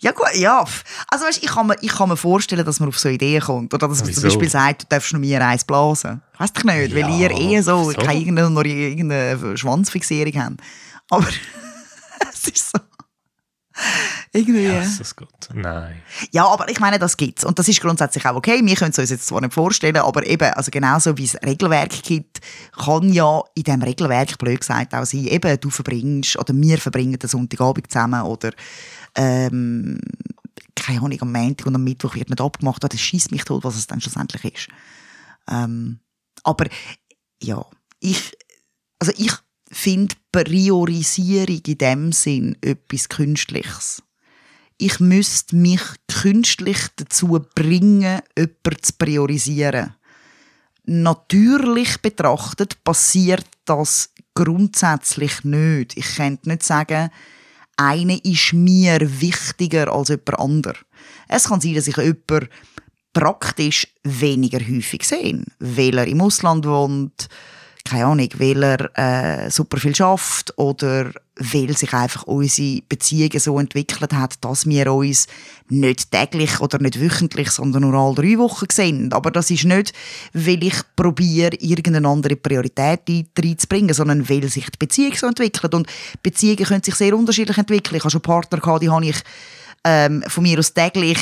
[0.00, 0.64] Ja gut, ja.
[1.10, 3.74] Also weißt, ich, kann mir, ich kann mir vorstellen, dass man auf so Ideen kommt.
[3.74, 4.28] Oder dass man zum Wieso?
[4.28, 6.22] Beispiel sagt, du darfst nur mir eins blasen.
[6.38, 8.00] Weißt du nicht, weil Ja, ihr eh so, wieso?
[8.00, 10.60] keine irgendeine, irgendeine Schwanzfixierung habt.
[11.10, 11.26] Aber
[12.32, 12.78] es ist so...
[14.32, 14.66] Irgendwie...
[14.66, 16.02] Jesus Gott, nein.
[16.32, 17.44] Ja, aber ich meine, das gibt's.
[17.44, 18.60] Und das ist grundsätzlich auch okay.
[18.62, 22.02] Wir können es uns jetzt zwar nicht vorstellen, aber eben, also genauso wie es Regelwerk
[22.02, 22.40] gibt,
[22.76, 27.18] kann ja in diesem Regelwerk, blöd gesagt, auch sein, eben, du verbringst, oder wir verbringen
[27.18, 28.50] den Sonntagabend zusammen, oder,
[29.14, 30.00] ähm,
[30.74, 33.76] keine Ahnung, am Montag und am Mittwoch wird nicht abgemacht, das schießt mich tot, was
[33.76, 34.68] es dann schlussendlich ist.
[35.48, 36.00] Ähm,
[36.42, 36.66] aber,
[37.42, 37.64] ja,
[38.00, 38.32] ich,
[38.98, 39.32] also ich
[39.70, 44.02] finde Priorisierung in dem Sinn etwas Künstliches
[44.78, 49.94] ich müsste mich künstlich dazu bringen, jemanden zu priorisieren.
[50.84, 55.96] Natürlich betrachtet passiert das grundsätzlich nicht.
[55.96, 57.10] Ich könnte nicht sagen,
[57.76, 60.78] eine ist mir wichtiger als jemand anderer.
[61.28, 62.48] Es kann sein, dass ich jemanden
[63.12, 67.28] praktisch weniger häufig sehe, weil er im Ausland wohnt,
[67.88, 68.98] keine Ahnung, weil er
[69.46, 74.92] äh, super viel schafft oder weil sich einfach unsere Beziehungen so entwickelt hat, dass wir
[74.92, 75.28] uns
[75.68, 79.12] nicht täglich oder nicht wöchentlich, sondern nur alle drei Wochen sehen.
[79.12, 79.92] Aber das ist nicht,
[80.32, 85.74] weil ich probiere, irgendeine andere Priorität ein- reinzubringen, sondern weil sich die Beziehung so entwickelt.
[85.74, 85.86] Und
[86.22, 87.96] Beziehungen können sich sehr unterschiedlich entwickeln.
[87.96, 89.16] Ich habe schon Partner gehabt, die habe ich
[89.84, 91.18] ähm, von mir aus täglich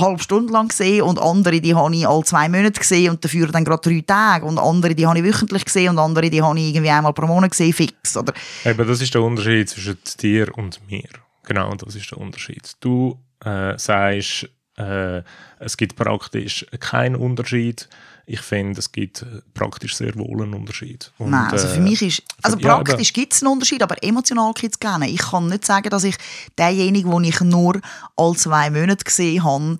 [0.00, 3.48] halbe Stunde lang gesehen und andere, die habe ich alle zwei Monate gesehen und dafür
[3.48, 6.58] dann gerade drei Tage und andere, die habe ich wöchentlich gesehen und andere, die habe
[6.58, 8.16] ich irgendwie einmal pro Monat gesehen, fix.
[8.16, 8.32] Oder?
[8.64, 11.08] Eben, das ist der Unterschied zwischen dir und mir.
[11.44, 12.72] Genau, das ist der Unterschied.
[12.80, 15.22] Du äh, sagst, äh,
[15.58, 17.88] es gibt praktisch keinen Unterschied.
[18.28, 19.24] Ich finde, es gibt
[19.54, 21.12] praktisch sehr wohl einen Unterschied.
[21.18, 24.02] Und, Nein, also für äh, mich ist, also ja, praktisch gibt es einen Unterschied, aber
[24.02, 25.08] emotional gibt es keinen.
[25.08, 26.16] Ich kann nicht sagen, dass ich
[26.58, 27.80] denjenigen, den ich nur
[28.16, 29.78] alle zwei Monate gesehen habe,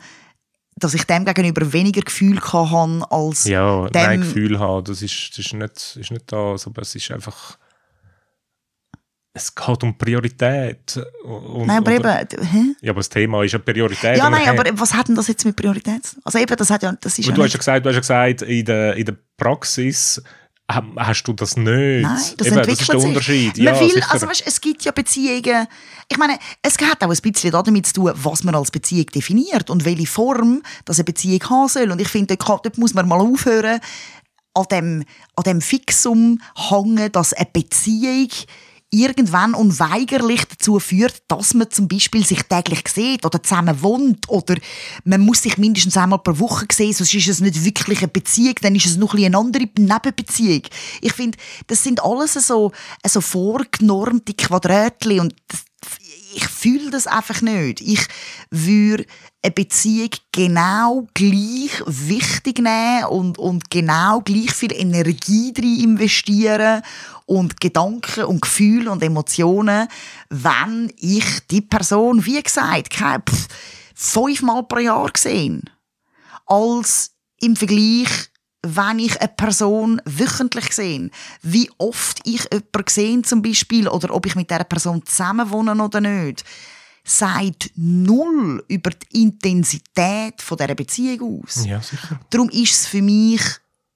[0.77, 4.03] dass ich dem gegenüber weniger Gefühl habe als Ja, dem...
[4.03, 7.59] nein, Gefühl haben, das ist, das ist, nicht, ist nicht das, aber es ist einfach.
[9.37, 10.99] Es geht um Priorität.
[11.23, 12.75] Und, Nein, aber eben, hä?
[12.81, 14.17] Ja, aber das Thema ist ja Priorität.
[14.17, 16.17] Ja, nein, aber was hat denn das jetzt mit Priorität?
[16.25, 18.01] Also eben, das hat ja, das ist ja du hast ja gesagt, du hast ja
[18.01, 20.23] gesagt in, der, in der Praxis
[20.73, 21.67] ha- hast du das nicht.
[21.69, 22.03] Nein,
[22.39, 23.09] das Eben, entwickelt das ist der sich.
[23.11, 23.57] Unterschied.
[23.59, 25.67] Man Ja, will, also weißt, es gibt ja Beziehungen.
[26.09, 29.69] Ich meine, es hat auch ein bisschen damit zu tun, was man als Beziehung definiert
[29.69, 31.91] und welche Form das eine Beziehung haben soll.
[31.91, 33.81] Und ich finde, dort muss man mal aufhören,
[34.55, 35.05] an dem,
[35.37, 38.29] an dem Fixum hängen, dass eine Beziehung
[38.97, 44.57] irgendwann unweigerlich dazu führt, dass man zum Beispiel sich täglich sieht oder zusammen wohnt oder
[45.05, 48.55] man muss sich mindestens einmal pro Woche sehen, sonst ist es nicht wirklich eine Beziehung,
[48.63, 50.63] dann ist es noch ein eine andere Nebenbeziehung.
[51.01, 52.73] Ich finde, das sind alles so,
[53.07, 55.65] so vorgenormte Quadratchen und das,
[56.35, 57.81] ich fühle das einfach nicht.
[57.81, 58.07] Ich
[58.51, 59.07] würde
[59.43, 66.83] eine Beziehung genau gleich wichtig nehmen und, und genau gleich viel Energie drin investieren
[67.27, 69.89] und Gedanken und Gefühle und Emotionen,
[70.31, 73.49] wenn ich die Person, wie gesagt, pff,
[73.95, 75.69] fünfmal pro Jahr gesehen
[76.47, 78.09] als im Vergleich,
[78.63, 81.11] wenn ich eine Person wöchentlich sehe.
[81.43, 86.01] Wie oft ich jemanden sehe zum Beispiel oder ob ich mit dieser Person zusammenwohne oder
[86.01, 86.45] nicht,
[87.05, 91.65] sagt null über die Intensität von dieser Beziehung aus.
[91.65, 92.19] Ja, sicher.
[92.31, 93.43] Darum ist es für mich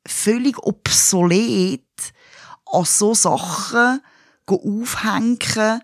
[0.06, 1.82] völlig obsolet,
[2.72, 4.00] an so Sachen
[4.46, 5.80] aufhängen,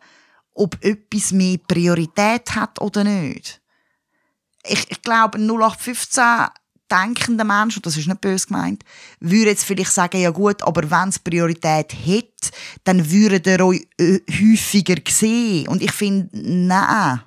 [0.54, 3.60] ob etwas mehr Priorität hat oder nicht.
[4.64, 6.48] Ich, ich glaube, ein 0815
[6.90, 8.84] denkender Mensch, und das ist nicht böse gemeint,
[9.20, 12.52] würde jetzt vielleicht sagen, ja gut, aber wenn es Priorität hat,
[12.84, 15.68] dann würde er euch äh, häufiger sehen.
[15.68, 17.22] Und ich finde, nein.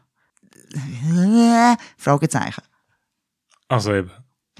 [1.97, 2.63] Fragezeichen.
[3.67, 4.11] Also eben,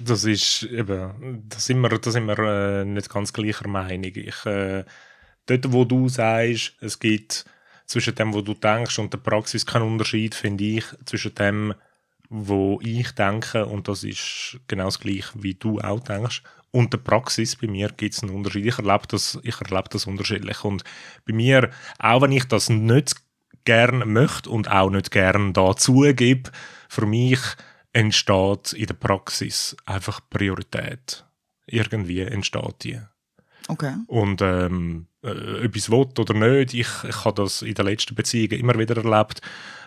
[0.04, 4.12] das ist eben, da sind wir, da sind wir äh, nicht ganz gleicher Meinung.
[4.14, 4.84] Ich, äh,
[5.46, 7.46] dort, wo du sagst, es gibt
[7.86, 11.74] zwischen dem, wo du denkst und der Praxis keinen Unterschied, finde ich, zwischen dem,
[12.30, 17.00] wo ich denke, und das ist genau das gleiche, wie du auch denkst, und der
[17.00, 18.66] Praxis, bei mir gibt es einen Unterschied.
[18.68, 20.64] Ich erlebe das, ich erlebe das unterschiedlich.
[20.64, 20.84] Und
[21.26, 23.16] bei mir, auch wenn ich das nicht
[23.66, 26.52] gern möchte und auch nicht gern da zugebe,
[26.88, 27.40] für mich
[27.94, 31.26] entsteht in der Praxis einfach Priorität.
[31.66, 33.00] Irgendwie entsteht die.
[33.68, 33.94] Okay.
[34.08, 38.60] Und ähm, äh, etwas will oder nicht, ich, ich habe das in den letzten Beziehungen
[38.60, 39.42] immer wieder erlebt,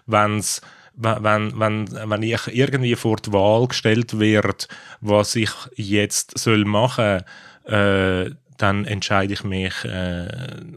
[0.06, 0.60] wenn's,
[0.94, 4.68] wenn, wenn, wenn, wenn ich irgendwie vor die Wahl gestellt wird,
[5.00, 7.22] was ich jetzt soll machen
[7.64, 8.30] äh,
[8.62, 10.28] dann entscheide ich mich, äh,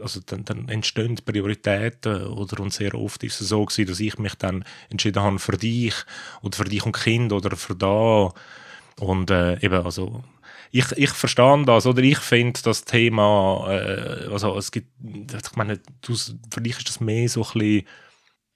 [0.02, 4.18] also dann, dann entstehen Prioritäten oder und sehr oft ist es so gewesen, dass ich
[4.18, 5.94] mich dann entschieden habe für dich
[6.42, 8.32] oder für dich und Kind oder für da
[8.98, 10.24] und äh, eben also
[10.72, 15.78] ich, ich verstehe das, oder ich finde das Thema, äh, also es gibt, ich meine,
[16.02, 17.84] du, für dich ist das mehr so ein bisschen, ein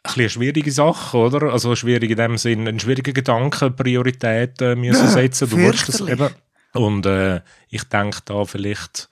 [0.02, 1.52] bisschen eine schwierige Sache, oder?
[1.52, 5.48] Also schwierig in dem Sinn, einen schwierigen Gedanken, Prioritäten müssen setzen.
[5.48, 6.30] Du willst das eben.
[6.72, 9.08] Und äh, ich denke da vielleicht,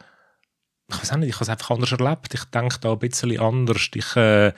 [0.91, 2.35] ich weiß nicht, ich habe es einfach anders erlebt.
[2.35, 3.89] Ich denke da ein bisschen anders.
[3.95, 4.53] Ich, äh,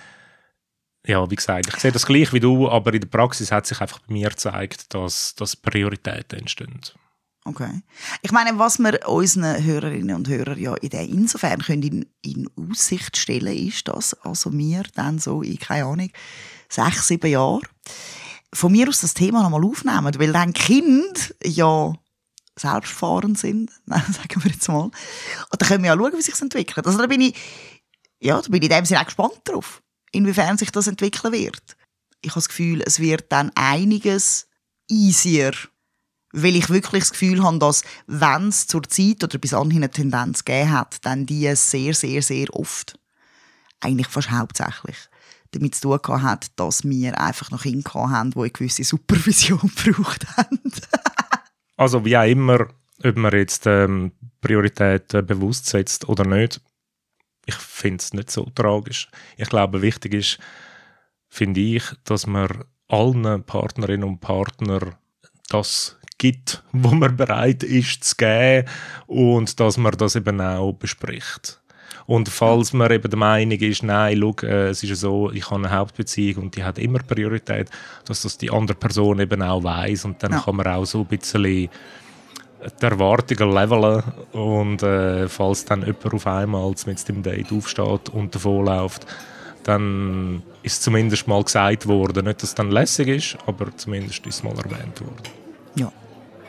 [1.07, 3.81] ja, wie gesagt, ich sehe das gleich wie du, aber in der Praxis hat sich
[3.81, 6.81] einfach bei mir gezeigt, dass, dass Prioritäten entstehen.
[7.45, 7.83] Okay.
[8.22, 12.51] Ich meine, was wir unseren Hörerinnen und Hörern ja in der insofern können in, in
[12.70, 16.11] Aussicht stellen, ist, dass also wir dann so in, keine Ahnung,
[16.68, 17.62] sechs, sieben Jahren
[18.53, 21.95] von mir aus das Thema nochmal aufnehmen, weil dann Kind ja
[22.61, 24.84] selbstfahrend sind, sagen wir jetzt mal.
[24.84, 24.94] Und
[25.58, 26.86] dann können wir ja schauen, wie sich entwickelt.
[26.86, 27.34] Also da bin ich,
[28.20, 29.82] ja, da bin ich in dem Sinne auch gespannt drauf,
[30.12, 31.76] inwiefern sich das entwickeln wird.
[32.22, 34.46] Ich habe das Gefühl, es wird dann einiges
[34.88, 35.52] easier
[36.32, 39.90] weil ich wirklich das Gefühl habe, dass, wenn es zur Zeit oder bis anhin eine
[39.90, 42.98] Tendenz gegeben hat, dann die sehr, sehr, sehr oft,
[43.80, 44.96] eigentlich fast hauptsächlich,
[45.52, 50.26] damit zu tun hat, dass wir einfach noch Kinder haben, die eine gewisse Supervision gebraucht
[50.36, 50.61] haben.
[51.81, 52.68] Also wie auch immer,
[53.03, 54.12] ob man jetzt ähm,
[54.43, 56.61] Prioritäten bewusst setzt oder nicht,
[57.47, 59.09] ich finde es nicht so tragisch.
[59.39, 60.39] Ich glaube, wichtig ist,
[61.31, 64.97] finde ich, dass man allen Partnerinnen und Partnern
[65.49, 68.68] das gibt, wo man bereit ist zu geben
[69.07, 71.59] und dass man das eben auch bespricht.
[72.11, 75.48] Und falls man eben der Meinung ist, nein, schau, äh, es ist ja so, ich
[75.48, 77.70] habe eine Hauptbeziehung und die hat immer Priorität,
[78.04, 80.40] dass das die andere Person eben auch weiß und dann Ja.
[80.40, 81.70] kann man auch so ein bisschen die
[82.80, 84.02] Erwartungen leveln
[84.32, 89.06] und äh, falls dann jemand auf einmal mit dem Date aufsteht und davonläuft,
[89.62, 92.24] dann ist zumindest mal gesagt worden.
[92.24, 95.22] Nicht, dass es dann lässig ist, aber zumindest ist es mal erwähnt worden.
[95.76, 95.92] Ja,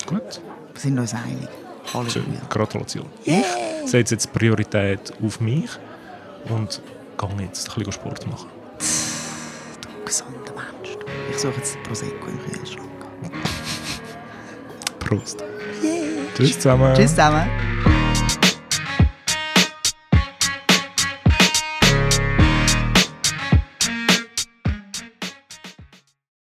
[0.07, 0.41] Gut,
[0.73, 1.47] wir sind uns einig.
[1.91, 2.23] Schön.
[2.23, 2.41] Halleluja.
[2.49, 3.05] Gratulation.
[3.23, 3.43] Ich
[3.85, 5.69] setze jetzt Priorität auf mich
[6.49, 6.81] und
[7.17, 8.49] gehe jetzt ein bisschen Sport machen.
[9.81, 10.97] Du gesunder Mensch.
[11.29, 12.87] Ich suche jetzt Prosecco im Kühlschrank.
[14.99, 15.43] Prost.
[16.35, 16.93] Tschüss zusammen.
[16.95, 17.70] Tschüss zusammen.